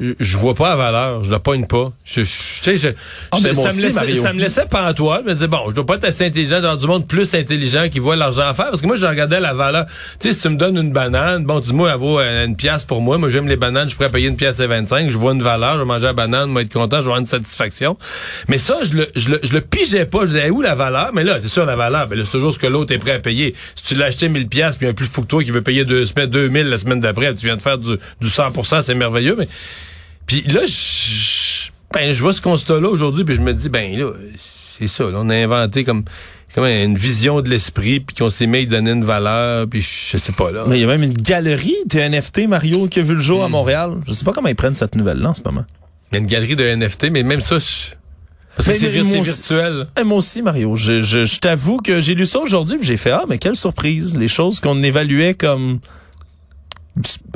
Je 0.00 0.36
vois 0.36 0.54
pas 0.54 0.68
la 0.70 0.76
valeur, 0.76 1.24
je 1.24 1.30
la 1.32 1.40
pogne 1.40 1.66
pas. 1.66 1.92
Je, 2.04 2.22
je- 2.22 2.26
tu 2.26 2.62
sais, 2.62 2.76
je, 2.76 2.88
Ah, 3.32 3.38
je- 3.42 3.48
moi 3.48 3.54
ça, 3.70 3.76
me 3.76 3.82
laissait, 3.82 4.14
ça 4.22 4.32
me 4.32 4.40
laissait 4.40 4.66
pantois. 4.66 5.20
Je 5.24 5.28
me 5.28 5.34
disais, 5.34 5.48
bon, 5.48 5.58
je 5.70 5.74
dois 5.74 5.84
pas 5.86 5.96
être 5.96 6.04
assez 6.04 6.24
intelligent 6.24 6.60
dans 6.60 6.76
du 6.76 6.86
monde 6.86 7.06
plus 7.08 7.34
intelligent 7.34 7.88
qui 7.90 7.98
voit 7.98 8.14
l'argent 8.14 8.42
à 8.48 8.54
faire. 8.54 8.70
Parce 8.70 8.80
que 8.80 8.86
moi, 8.86 8.94
je 8.94 9.04
regardais 9.06 9.40
la 9.40 9.54
valeur. 9.54 9.86
Tu 10.20 10.28
sais, 10.28 10.32
si 10.32 10.40
tu 10.42 10.48
me 10.50 10.56
donnes 10.56 10.76
une 10.76 10.92
banane, 10.92 11.44
bon, 11.44 11.58
dis-moi, 11.58 11.90
elle 11.92 11.98
vaut 11.98 12.20
euh, 12.20 12.46
une 12.46 12.54
pièce 12.54 12.84
pour 12.84 13.00
moi. 13.00 13.18
Moi, 13.18 13.28
j'aime 13.30 13.48
les 13.48 13.56
bananes, 13.56 13.90
je 13.90 13.96
pourrais 13.96 14.08
payer 14.08 14.28
une 14.28 14.36
pièce 14.36 14.60
et 14.60 14.66
25. 14.68 15.10
Je 15.10 15.18
vois 15.18 15.32
une 15.32 15.42
valeur, 15.42 15.74
je 15.74 15.78
vais 15.80 15.84
manger 15.84 16.06
la 16.06 16.12
banane, 16.12 16.48
je 16.50 16.54
vais 16.54 16.62
être 16.62 16.72
content, 16.72 16.98
je 16.98 17.02
vais 17.02 17.06
avoir 17.06 17.18
une 17.18 17.26
satisfaction. 17.26 17.98
Mais 18.46 18.58
ça, 18.58 18.76
je 18.84 18.94
le, 18.94 19.08
je 19.16 19.30
le, 19.30 19.40
je 19.42 19.52
le 19.52 19.60
pigeais 19.62 20.06
pas. 20.06 20.20
Je 20.20 20.26
disais, 20.26 20.50
où 20.50 20.62
la 20.62 20.76
valeur? 20.76 21.10
Mais 21.12 21.24
là, 21.24 21.40
c'est 21.40 21.48
sûr, 21.48 21.66
la 21.66 21.74
valeur. 21.76 22.06
Ben 22.06 22.16
là, 22.18 22.24
c'est 22.24 22.30
toujours 22.30 22.54
ce 22.54 22.58
que 22.60 22.68
l'autre 22.68 22.94
est 22.94 22.98
prêt 22.98 23.14
à 23.14 23.18
payer. 23.18 23.54
Si 23.74 23.82
tu 23.82 23.94
l'as 23.96 24.06
acheté 24.06 24.28
1000 24.28 24.46
pièces 24.48 24.76
puis 24.76 24.86
un 24.86 24.92
plus 24.94 25.06
fou 25.06 25.22
que 25.22 25.26
toi 25.26 25.42
qui 25.42 25.50
veut 25.50 25.62
payer 25.62 25.84
deux 25.84 26.06
semaines, 26.06 26.30
2000 26.30 26.68
la 26.68 26.78
semaine 26.78 27.00
d'après, 27.00 27.34
tu 27.34 27.46
viens 27.46 27.56
de 27.56 27.62
faire 27.62 27.78
du, 27.78 27.96
du 28.20 28.28
100%, 28.28 28.82
c'est 28.82 28.94
merveilleux. 28.94 29.34
Mais, 29.36 29.48
puis 30.28 30.42
là, 30.42 30.60
je, 30.66 31.70
ben, 31.92 32.12
je 32.12 32.22
vois 32.22 32.32
ce 32.32 32.40
constat-là 32.40 32.88
aujourd'hui, 32.88 33.24
puis 33.24 33.34
je 33.34 33.40
me 33.40 33.52
dis, 33.52 33.68
ben 33.68 33.98
là, 33.98 34.12
c'est 34.78 34.86
ça. 34.88 35.04
là, 35.04 35.18
on 35.20 35.28
a 35.30 35.34
inventé 35.34 35.82
comme, 35.82 36.04
comme 36.54 36.64
une 36.66 36.96
vision 36.96 37.40
de 37.40 37.48
l'esprit, 37.50 37.98
puis 38.00 38.14
qu'on 38.14 38.30
s'est 38.30 38.46
mis 38.46 38.58
à 38.58 38.64
donner 38.66 38.92
une 38.92 39.04
valeur, 39.04 39.66
puis 39.68 39.80
je 39.82 40.16
sais 40.18 40.32
pas 40.32 40.52
là. 40.52 40.64
Mais 40.68 40.78
il 40.78 40.82
y 40.82 40.84
a 40.84 40.86
même 40.86 41.02
une 41.02 41.12
galerie 41.14 41.74
de 41.86 41.98
NFT, 41.98 42.46
Mario, 42.46 42.86
qui 42.88 43.00
a 43.00 43.02
vu 43.02 43.14
le 43.14 43.20
jour 43.20 43.42
à 43.42 43.48
Montréal. 43.48 43.94
Je 44.06 44.12
sais 44.12 44.24
pas 44.24 44.32
comment 44.32 44.48
ils 44.48 44.54
prennent 44.54 44.76
cette 44.76 44.94
nouvelle-là 44.94 45.30
en 45.30 45.34
ce 45.34 45.42
moment. 45.44 45.64
Il 46.12 46.14
y 46.14 46.18
a 46.18 46.20
une 46.20 46.26
galerie 46.26 46.56
de 46.56 46.64
NFT, 46.64 47.10
mais 47.10 47.22
même 47.22 47.40
ça, 47.40 47.58
je- 47.58 47.96
parce 48.56 48.66
que 48.68 48.72
Mais- 48.72 48.78
c'est 48.78 49.20
virtuel. 49.22 49.86
Eh, 50.00 50.04
moi 50.04 50.18
aussi, 50.18 50.42
Mario. 50.42 50.74
Je, 50.74 51.00
je, 51.00 51.24
je 51.26 51.38
t'avoue 51.38 51.76
que 51.78 52.00
j'ai 52.00 52.14
lu 52.14 52.26
ça 52.26 52.38
aujourd'hui, 52.40 52.76
puis 52.78 52.86
j'ai 52.86 52.96
fait 52.96 53.12
ah, 53.12 53.24
mais 53.28 53.38
quelle 53.38 53.54
surprise. 53.56 54.16
Les 54.18 54.26
choses 54.28 54.58
qu'on 54.60 54.82
évaluait 54.82 55.34
comme 55.34 55.78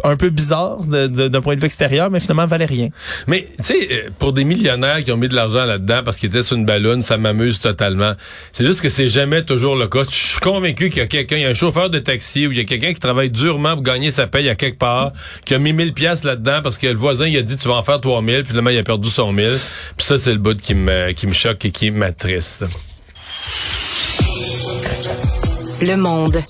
un 0.05 0.17
peu 0.17 0.31
de- 0.31 1.29
d'un 1.29 1.41
point 1.41 1.55
de 1.55 1.61
vue 1.61 1.67
extérieur, 1.67 2.11
mais 2.11 2.19
finalement 2.21 2.47
valaient 2.47 2.65
rien. 2.65 2.89
Mais, 3.27 3.49
tu 3.59 3.65
sais, 3.65 3.89
euh, 3.91 4.11
pour 4.19 4.33
des 4.33 4.45
millionnaires 4.45 5.05
qui 5.05 5.13
ont 5.13 5.17
mis 5.17 5.29
de 5.29 5.35
l'argent 5.35 5.65
là-dedans 5.65 6.03
parce 6.05 6.17
qu'ils 6.17 6.29
étaient 6.31 6.43
sur 6.43 6.57
une 6.57 6.67
ballonne, 6.67 7.03
ça 7.03 7.17
m'amuse 7.19 7.61
totalement. 7.61 8.15
C'est 8.53 8.65
juste 8.65 8.81
que 8.81 8.89
c'est 8.89 9.09
jamais 9.09 9.45
toujours 9.45 9.77
le 9.77 9.87
cas. 9.87 10.03
Je 10.11 10.15
suis 10.15 10.41
convaincu 10.41 10.89
qu'il 10.91 10.99
y 10.99 11.05
a 11.05 11.07
quelqu'un, 11.07 11.37
il 11.37 11.43
y 11.43 11.47
a 11.47 11.51
un 11.51 11.55
chauffeur 11.55 11.89
de 11.91 11.99
taxi 11.99 12.47
ou 12.47 12.53
il 12.53 12.59
y 12.59 12.61
a 12.61 12.65
quelqu'un 12.65 12.93
qui 12.93 13.01
travaille 13.01 13.31
durement 13.31 13.75
pour 13.75 13.83
gagner 13.83 14.11
sa 14.11 14.27
paye 14.27 14.49
à 14.49 14.55
quelque 14.55 14.79
part, 14.79 15.13
qui 15.45 15.55
a 15.55 15.59
mis 15.59 15.73
1000 15.73 15.93
pièces 15.93 16.25
là-dedans 16.25 16.61
parce 16.63 16.79
que 16.79 16.87
le 16.89 16.95
voisin, 16.95 17.27
il 17.29 17.37
a 17.37 17.43
dit, 17.43 17.57
tu 17.57 17.69
vas 17.69 17.75
en 17.75 17.83
faire 17.83 18.01
3000, 18.01 18.43
puis 18.43 18.49
finalement, 18.49 18.71
il 18.71 18.79
a 18.79 18.83
perdu 18.83 19.09
son 19.11 19.33
1000. 19.33 19.51
Puis 19.97 20.07
ça, 20.07 20.19
c'est 20.19 20.33
le 20.33 20.39
bout 20.39 20.61
qui 20.61 20.75
me, 20.75 21.13
qui 21.13 21.27
me 21.27 21.33
choque 21.35 21.65
et 21.65 21.71
qui 21.71 21.91
m'attriste. 21.91 22.65
Le 25.81 25.97
monde. 25.97 26.43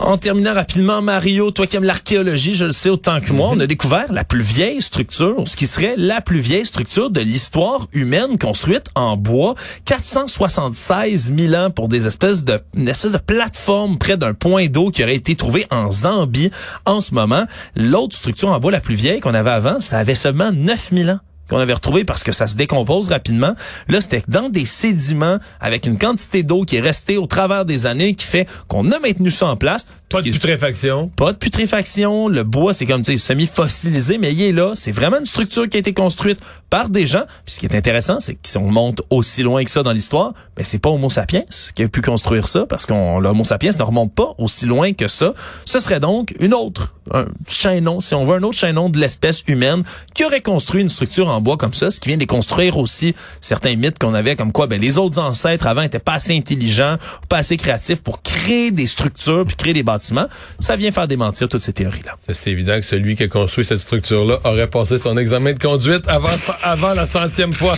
En 0.00 0.16
terminant 0.16 0.54
rapidement, 0.54 1.02
Mario, 1.02 1.50
toi 1.50 1.66
qui 1.66 1.76
aimes 1.76 1.84
l'archéologie, 1.84 2.54
je 2.54 2.64
le 2.64 2.72
sais 2.72 2.88
autant 2.88 3.20
que 3.20 3.34
moi, 3.34 3.50
on 3.52 3.60
a 3.60 3.66
découvert 3.66 4.10
la 4.10 4.24
plus 4.24 4.40
vieille 4.40 4.80
structure, 4.80 5.46
ce 5.46 5.56
qui 5.56 5.66
serait 5.66 5.94
la 5.98 6.22
plus 6.22 6.40
vieille 6.40 6.64
structure 6.64 7.10
de 7.10 7.20
l'histoire 7.20 7.86
humaine 7.92 8.38
construite 8.38 8.86
en 8.94 9.18
bois, 9.18 9.54
476 9.84 11.34
000 11.36 11.54
ans 11.54 11.70
pour 11.70 11.88
des 11.88 12.06
espèces 12.06 12.44
de, 12.44 12.58
une 12.74 12.88
espèce 12.88 13.12
de 13.12 13.18
plateforme 13.18 13.98
près 13.98 14.16
d'un 14.16 14.32
point 14.32 14.68
d'eau 14.68 14.90
qui 14.90 15.02
aurait 15.02 15.16
été 15.16 15.36
trouvé 15.36 15.66
en 15.70 15.90
Zambie 15.90 16.50
en 16.86 17.02
ce 17.02 17.12
moment. 17.12 17.44
L'autre 17.76 18.16
structure 18.16 18.48
en 18.48 18.58
bois 18.58 18.72
la 18.72 18.80
plus 18.80 18.94
vieille 18.94 19.20
qu'on 19.20 19.34
avait 19.34 19.50
avant, 19.50 19.82
ça 19.82 19.98
avait 19.98 20.14
seulement 20.14 20.50
9 20.50 20.92
000 20.94 21.10
ans 21.10 21.20
qu'on 21.50 21.58
avait 21.58 21.74
retrouvé 21.74 22.04
parce 22.04 22.24
que 22.24 22.32
ça 22.32 22.46
se 22.46 22.56
décompose 22.56 23.08
rapidement. 23.08 23.54
Là, 23.88 24.00
c'était 24.00 24.22
dans 24.28 24.48
des 24.48 24.64
sédiments 24.64 25.38
avec 25.60 25.86
une 25.86 25.98
quantité 25.98 26.42
d'eau 26.42 26.62
qui 26.62 26.76
est 26.76 26.80
restée 26.80 27.18
au 27.18 27.26
travers 27.26 27.64
des 27.64 27.86
années 27.86 28.14
qui 28.14 28.26
fait 28.26 28.48
qu'on 28.68 28.90
a 28.92 28.98
maintenu 29.00 29.30
ça 29.30 29.46
en 29.46 29.56
place. 29.56 29.86
Pas 30.08 30.22
de 30.22 30.30
putréfaction. 30.30 31.08
pas 31.14 31.32
de 31.32 31.36
putréfaction, 31.36 32.26
le 32.26 32.42
bois 32.42 32.74
c'est 32.74 32.84
comme 32.84 33.02
tu 33.02 33.12
sais 33.12 33.16
semi-fossilisé, 33.16 34.18
mais 34.18 34.32
il 34.32 34.42
est 34.42 34.52
là. 34.52 34.72
C'est 34.74 34.90
vraiment 34.90 35.20
une 35.20 35.26
structure 35.26 35.68
qui 35.68 35.76
a 35.76 35.80
été 35.80 35.92
construite 35.92 36.40
par 36.68 36.88
des 36.88 37.06
gens. 37.06 37.22
Puis 37.44 37.54
ce 37.54 37.60
qui 37.60 37.66
est 37.66 37.76
intéressant, 37.76 38.18
c'est 38.18 38.34
que 38.34 38.40
si 38.42 38.58
on 38.58 38.72
monte 38.72 39.02
aussi 39.10 39.44
loin 39.44 39.62
que 39.62 39.70
ça 39.70 39.84
dans 39.84 39.92
l'histoire, 39.92 40.32
ben 40.56 40.64
c'est 40.64 40.80
pas 40.80 40.90
Homo 40.90 41.10
sapiens 41.10 41.44
qui 41.76 41.84
a 41.84 41.88
pu 41.88 42.00
construire 42.00 42.48
ça, 42.48 42.66
parce 42.66 42.86
qu'on 42.86 43.20
l'Homo 43.20 43.44
sapiens 43.44 43.70
ne 43.70 43.82
remonte 43.82 44.12
pas 44.12 44.34
aussi 44.38 44.66
loin 44.66 44.92
que 44.92 45.06
ça. 45.06 45.32
Ce 45.64 45.78
serait 45.78 46.00
donc 46.00 46.34
une 46.40 46.54
autre 46.54 46.94
un 47.12 47.26
chaînon, 47.48 48.00
si 48.00 48.14
on 48.14 48.24
veut 48.24 48.36
un 48.36 48.42
autre 48.42 48.58
chaînon 48.58 48.88
de 48.88 48.98
l'espèce 48.98 49.42
humaine 49.46 49.82
qui 50.14 50.24
aurait 50.24 50.40
construit 50.40 50.82
une 50.82 50.88
structure 50.88 51.28
en 51.28 51.39
bois 51.40 51.56
comme 51.56 51.74
ça, 51.74 51.90
ce 51.90 52.00
qui 52.00 52.08
vient 52.08 52.16
déconstruire 52.16 52.78
aussi 52.78 53.14
certains 53.40 53.76
mythes 53.76 53.98
qu'on 53.98 54.14
avait 54.14 54.36
comme 54.36 54.52
quoi 54.52 54.66
ben 54.66 54.80
les 54.80 54.98
autres 54.98 55.20
ancêtres 55.20 55.66
avant 55.66 55.82
étaient 55.82 55.98
pas 55.98 56.14
assez 56.14 56.36
intelligents, 56.36 56.96
pas 57.28 57.38
assez 57.38 57.56
créatifs 57.56 58.02
pour 58.02 58.22
créer 58.22 58.70
des 58.70 58.86
structures 58.86 59.44
puis 59.46 59.56
créer 59.56 59.72
des 59.72 59.82
bâtiments. 59.82 60.26
Ça 60.58 60.76
vient 60.76 60.92
faire 60.92 61.08
démentir 61.08 61.48
toutes 61.48 61.62
ces 61.62 61.72
théories-là. 61.72 62.16
C'est 62.32 62.50
évident 62.50 62.76
que 62.76 62.86
celui 62.86 63.16
qui 63.16 63.24
a 63.24 63.28
construit 63.28 63.64
cette 63.64 63.80
structure-là 63.80 64.38
aurait 64.44 64.70
passé 64.70 64.98
son 64.98 65.16
examen 65.16 65.52
de 65.52 65.58
conduite 65.58 66.08
avant, 66.08 66.28
avant 66.62 66.94
la 66.94 67.06
centième 67.06 67.52
fois. 67.52 67.76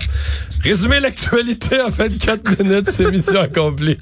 Résumer 0.62 1.00
l'actualité 1.00 1.80
en 1.80 1.90
24 1.90 2.62
minutes, 2.62 2.90
c'est 2.90 3.10
mission 3.10 3.40
accomplie. 3.40 3.98